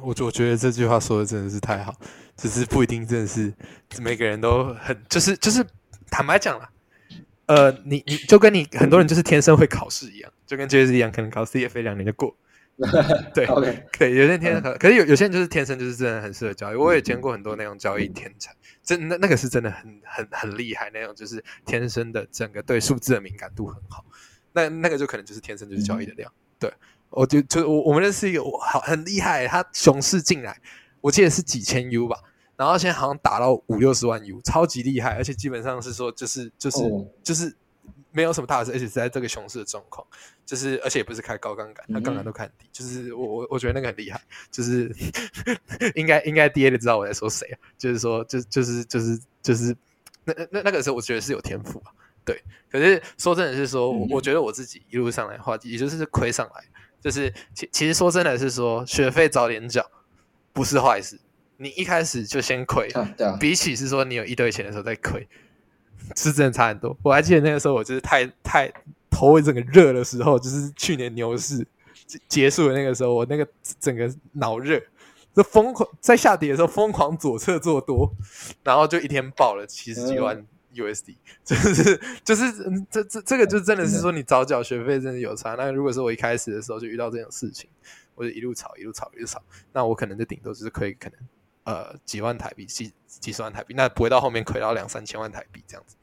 [0.03, 1.95] 我我觉得这句话说的真的是太好，
[2.37, 3.55] 只是不一定真的是
[4.01, 5.65] 每个人都很，就是就是
[6.11, 6.69] 坦白讲了，
[7.55, 12.35] 呃，你你就跟你很多人就是天生会考试一样，就跟 J S 一样，可能考 CFA 两年就过。
[13.35, 13.45] 对，
[13.93, 16.75] 可以，有些天生可，可是有有些人就是天生就是真的很适合交易。
[16.75, 18.51] 我也见过很多那种交易天才，
[18.83, 24.03] 真那那个是真的很很很厉害那种，就是天生的整个对数字的敏感度很好。
[24.55, 26.33] 那那个就可能就是天生就是交易的量。
[26.59, 26.73] 对，
[27.11, 30.59] 我就就我我们认识一个好很厉害，他熊市进来，
[31.03, 32.17] 我记得是几千 U 吧，
[32.57, 36.79] 然后现在好像打到五六十万 U，超级厉害，而且基本上是说就是就是
[37.23, 37.55] 就是。
[38.15, 40.07] 没有什么大事，而且是在这个熊市的状况，
[40.45, 44.95] 就是而且也不是开高杠杆，他杠杆都看低，就是我我我觉得那个很厉害，就是
[45.97, 49.75] 应该应该 D A 的知道我在说谁啊，就是说就就是就是就是
[50.25, 51.93] 那那那个时候我觉得是有天赋啊，
[52.23, 52.39] 对，
[52.71, 56.65] 可是说真的是说，我觉得我自己一路上来的话，也就是亏上来，
[57.01, 59.91] 就是其其实说真的是说学费早点缴
[60.53, 61.19] 不是坏事，
[61.63, 65.29] 你一开始就先亏，对啊，比起是说你有一堆钱的时候再亏。
[66.17, 66.99] 是真的差很多。
[67.01, 68.71] 我还记得那个时候，我就是太太
[69.09, 71.65] 头整个热的时候，就是去年牛市
[72.29, 73.47] 结束的那个时候，我那个
[73.79, 74.83] 整个脑热，
[75.33, 78.13] 就疯狂在下跌的时候疯狂左侧做多，
[78.65, 80.45] 然后就一天爆了七十几万
[80.75, 82.53] USD，就是就是
[82.91, 85.55] 这这这个就真的是说你早缴学费真的有差。
[85.55, 87.71] 那如果说我一开始的时候就遇到这种事情，
[88.17, 89.41] 我就一路炒一路炒一路炒，
[89.73, 91.19] 那我可能就顶多就是可以可能。
[91.65, 95.97] 呃，几万台币，几几十万台币，那不会到后面亏到两三千万台币这样子。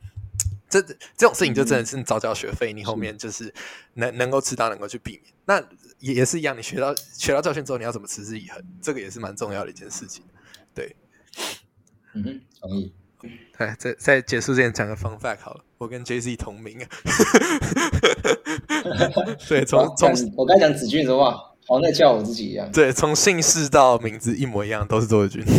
[0.69, 3.53] 这这种事情就真的是你早交学费，你后面就是
[3.95, 5.33] 能能够知道，能够去避免。
[5.45, 5.59] 那
[5.97, 10.23] 也也是一样，你学到学到教训之后，你要怎么持之以恒，这个也是蛮重要的一件事情。
[10.73, 10.95] 对，
[12.13, 12.93] 嗯哼，同意。
[13.57, 16.87] 哎，在在结束之前讲个 fun fact 好了，我跟 J Z 同名啊。
[19.49, 21.48] 对，从从我刚讲子俊的话。
[21.69, 22.67] 好，那叫我自己一样。
[22.71, 25.45] 对，从姓氏到名字一模一样，都是周日君。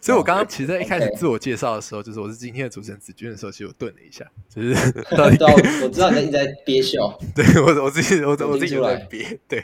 [0.00, 4.72] 所以，我刚刚其实一开始自我介绍的时候，就是我是今天的主持人子君的时候，其实我顿了一下，就是。
[5.84, 7.18] 我知道你在一直在憋笑。
[7.36, 9.38] 对我，我自己，我我自己在憋。
[9.46, 9.62] 对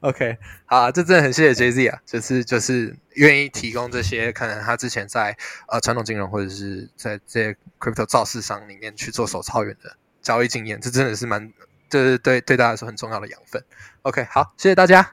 [0.00, 5.36] ，OK，好，这真的很谢谢 J Z 啊，就是就是愿意提供这些，可能他之前在
[5.68, 11.52] 呃传统金融或者是在这些 crypto 造市商里面去做手操员的交易经验，这真的是蛮。
[11.90, 13.62] 对对对对大家是很重要的养分。
[14.02, 15.12] OK，好，谢谢大家。